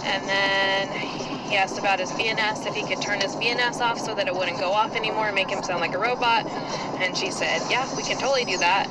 And 0.05 0.29
then 0.29 0.89
he 1.49 1.57
asked 1.57 1.79
about 1.79 2.01
his 2.01 2.11
VNS, 2.11 2.67
if 2.67 2.75
he 2.75 2.83
could 2.83 3.01
turn 3.01 3.21
his 3.21 3.37
VNS 3.37 3.81
off 3.81 4.01
so 4.01 4.15
that 4.15 4.27
it 4.27 4.35
wouldn't 4.35 4.59
go 4.59 4.73
off 4.73 4.97
anymore 4.97 5.27
and 5.27 5.35
make 5.35 5.49
him 5.49 5.63
sound 5.63 5.81
like 5.81 5.95
a 5.95 5.99
robot. 5.99 6.47
And 7.01 7.17
she 7.17 7.31
said, 7.31 7.63
Yeah, 7.71 7.89
we 7.97 8.03
can 8.03 8.19
totally 8.19 8.45
do 8.45 8.59
that 8.59 8.91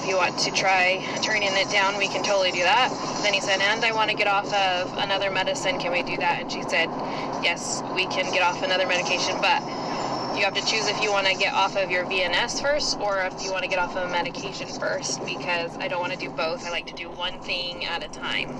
if 0.00 0.08
you 0.08 0.16
want 0.16 0.38
to 0.38 0.50
try 0.50 1.04
turning 1.22 1.50
it 1.52 1.70
down, 1.70 1.98
we 1.98 2.08
can 2.08 2.22
totally 2.22 2.50
do 2.50 2.62
that. 2.62 2.88
Then 3.22 3.34
he 3.34 3.40
said, 3.40 3.60
and 3.60 3.84
I 3.84 3.92
want 3.92 4.10
to 4.10 4.16
get 4.16 4.26
off 4.26 4.50
of 4.52 4.96
another 4.96 5.30
medicine. 5.30 5.78
Can 5.78 5.92
we 5.92 6.02
do 6.02 6.16
that? 6.16 6.40
And 6.40 6.50
she 6.50 6.62
said, 6.62 6.88
yes, 7.44 7.82
we 7.94 8.06
can 8.06 8.32
get 8.32 8.42
off 8.42 8.62
another 8.62 8.86
medication, 8.86 9.36
but 9.42 9.60
you 10.36 10.44
have 10.44 10.54
to 10.54 10.64
choose 10.64 10.88
if 10.88 11.02
you 11.02 11.10
want 11.10 11.26
to 11.26 11.34
get 11.34 11.52
off 11.52 11.76
of 11.76 11.90
your 11.90 12.06
VNS 12.06 12.62
first 12.62 12.98
or 12.98 13.20
if 13.20 13.42
you 13.42 13.52
want 13.52 13.62
to 13.62 13.68
get 13.68 13.78
off 13.78 13.94
of 13.94 14.08
a 14.08 14.12
medication 14.12 14.68
first 14.68 15.22
because 15.26 15.76
I 15.76 15.88
don't 15.88 16.00
want 16.00 16.14
to 16.14 16.18
do 16.18 16.30
both. 16.30 16.64
I 16.64 16.70
like 16.70 16.86
to 16.86 16.94
do 16.94 17.10
one 17.10 17.38
thing 17.40 17.84
at 17.84 18.02
a 18.02 18.08
time. 18.08 18.56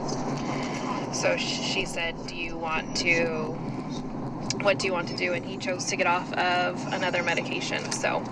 So 1.14 1.38
she 1.38 1.86
said, 1.86 2.26
do 2.26 2.36
you 2.36 2.58
want 2.58 2.94
to, 2.98 3.52
what 4.60 4.78
do 4.78 4.86
you 4.86 4.92
want 4.92 5.08
to 5.08 5.16
do? 5.16 5.32
And 5.32 5.46
he 5.46 5.56
chose 5.56 5.86
to 5.86 5.96
get 5.96 6.06
off 6.06 6.30
of 6.34 6.86
another 6.92 7.22
medication. 7.22 7.90
So 7.92 8.22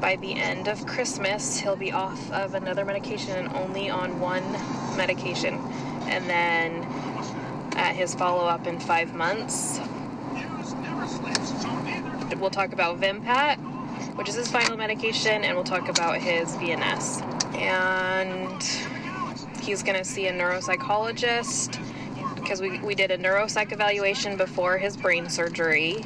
by 0.00 0.16
the 0.16 0.34
end 0.34 0.68
of 0.68 0.86
Christmas, 0.86 1.58
he'll 1.58 1.76
be 1.76 1.92
off 1.92 2.30
of 2.32 2.54
another 2.54 2.84
medication 2.84 3.36
and 3.36 3.54
only 3.56 3.88
on 3.90 4.20
one 4.20 4.42
medication. 4.96 5.54
And 6.06 6.28
then 6.28 6.84
at 7.76 7.94
his 7.94 8.14
follow 8.14 8.44
up 8.44 8.66
in 8.66 8.78
five 8.78 9.14
months, 9.14 9.80
we'll 12.38 12.50
talk 12.50 12.72
about 12.72 13.00
Vimpat, 13.00 13.56
which 14.16 14.28
is 14.28 14.34
his 14.34 14.48
final 14.48 14.76
medication, 14.76 15.44
and 15.44 15.54
we'll 15.54 15.64
talk 15.64 15.88
about 15.88 16.20
his 16.20 16.48
VNS. 16.56 17.22
And 17.56 18.62
he's 19.62 19.82
going 19.82 19.96
to 19.96 20.04
see 20.04 20.26
a 20.26 20.32
neuropsychologist 20.32 21.78
because 22.34 22.60
we, 22.60 22.78
we 22.80 22.94
did 22.94 23.10
a 23.10 23.18
neuropsych 23.18 23.72
evaluation 23.72 24.36
before 24.36 24.76
his 24.76 24.96
brain 24.96 25.28
surgery 25.28 26.04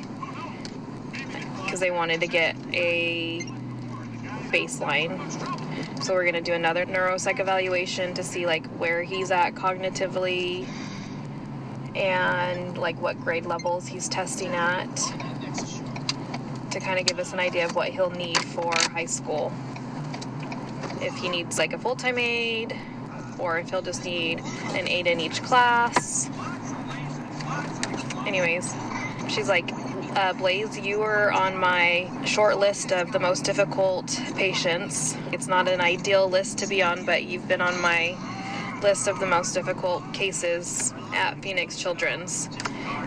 because 1.77 1.87
they 1.87 1.91
wanted 1.91 2.21
to 2.21 2.27
get 2.27 2.57
a 2.73 3.41
baseline. 4.51 5.21
So 6.03 6.15
we're 6.15 6.25
gonna 6.25 6.41
do 6.41 6.55
another 6.55 6.87
neuropsych 6.87 7.39
evaluation 7.39 8.15
to 8.15 8.23
see 8.23 8.47
like 8.47 8.67
where 8.79 9.03
he's 9.03 9.31
at 9.31 9.55
cognitively 9.55 10.67
and 11.95 12.79
like 12.79 12.99
what 12.99 13.21
grade 13.21 13.45
levels 13.45 13.87
he's 13.87 14.09
testing 14.09 14.55
at 14.55 14.97
to 16.71 16.81
kind 16.81 16.99
of 16.99 17.05
give 17.05 17.19
us 17.19 17.35
an 17.35 17.41
idea 17.41 17.67
of 17.67 17.75
what 17.75 17.91
he'll 17.91 18.09
need 18.09 18.39
for 18.39 18.73
high 18.93 19.05
school. 19.05 19.53
If 21.03 21.15
he 21.17 21.29
needs 21.29 21.59
like 21.59 21.75
a 21.75 21.79
full-time 21.79 22.19
aide 22.19 22.75
or 23.39 23.59
if 23.59 23.69
he'll 23.69 23.83
just 23.83 24.03
need 24.03 24.41
an 24.69 24.89
aide 24.89 25.09
in 25.09 25.21
each 25.21 25.43
class. 25.43 26.31
Anyways, 28.27 28.75
she's 29.29 29.51
like, 29.51 29.71
uh, 30.17 30.33
Blaze, 30.33 30.79
you 30.79 30.99
were 30.99 31.31
on 31.31 31.59
my 31.59 32.11
short 32.25 32.59
list 32.59 32.91
of 32.91 33.13
the 33.13 33.21
most 33.21 33.45
difficult 33.45 34.19
patients. 34.35 35.15
It's 35.31 35.47
not 35.47 35.69
an 35.69 35.83
ideal 35.83 36.29
list 36.29 36.57
to 36.59 36.67
be 36.67 36.83
on, 36.83 37.05
but 37.05 37.25
you've 37.25 37.47
been 37.47 37.61
on 37.61 37.79
my 37.83 38.17
list 38.83 39.09
of 39.09 39.21
the 39.21 39.27
most 39.27 39.53
difficult 39.53 40.03
cases 40.15 40.95
at 41.13 41.41
Phoenix 41.43 41.77
Children's. 41.77 42.49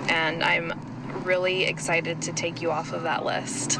And 0.07 0.43
I'm 0.43 0.79
really 1.23 1.63
excited 1.63 2.21
to 2.21 2.31
take 2.31 2.61
you 2.61 2.69
off 2.69 2.93
of 2.93 3.01
that 3.03 3.25
list. 3.25 3.79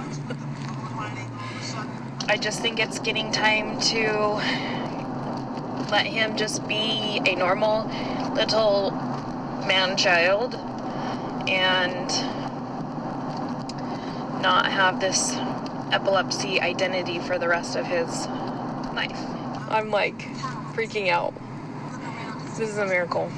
I 2.28 2.38
just 2.38 2.62
think 2.62 2.80
it's 2.80 2.98
getting 2.98 3.32
time 3.32 3.80
to 3.80 4.34
let 5.92 6.08
him 6.08 6.36
just 6.36 6.68
be 6.68 7.22
a 7.28 7.36
normal 7.36 7.86
little 8.34 8.90
man 9.68 9.98
child 9.98 10.56
and 11.48 12.39
not 14.42 14.72
have 14.72 15.00
this 15.00 15.34
epilepsy 15.92 16.62
identity 16.62 17.20
for 17.20 17.38
the 17.38 17.48
rest 17.48 17.76
of 17.76 17.86
his 17.86 18.28
life. 18.96 19.20
I'm 19.70 19.90
like 19.90 20.20
freaking 20.74 21.10
out. 21.10 21.34
This 22.58 22.70
is 22.70 22.78
a 22.78 22.86
miracle. 22.86 23.32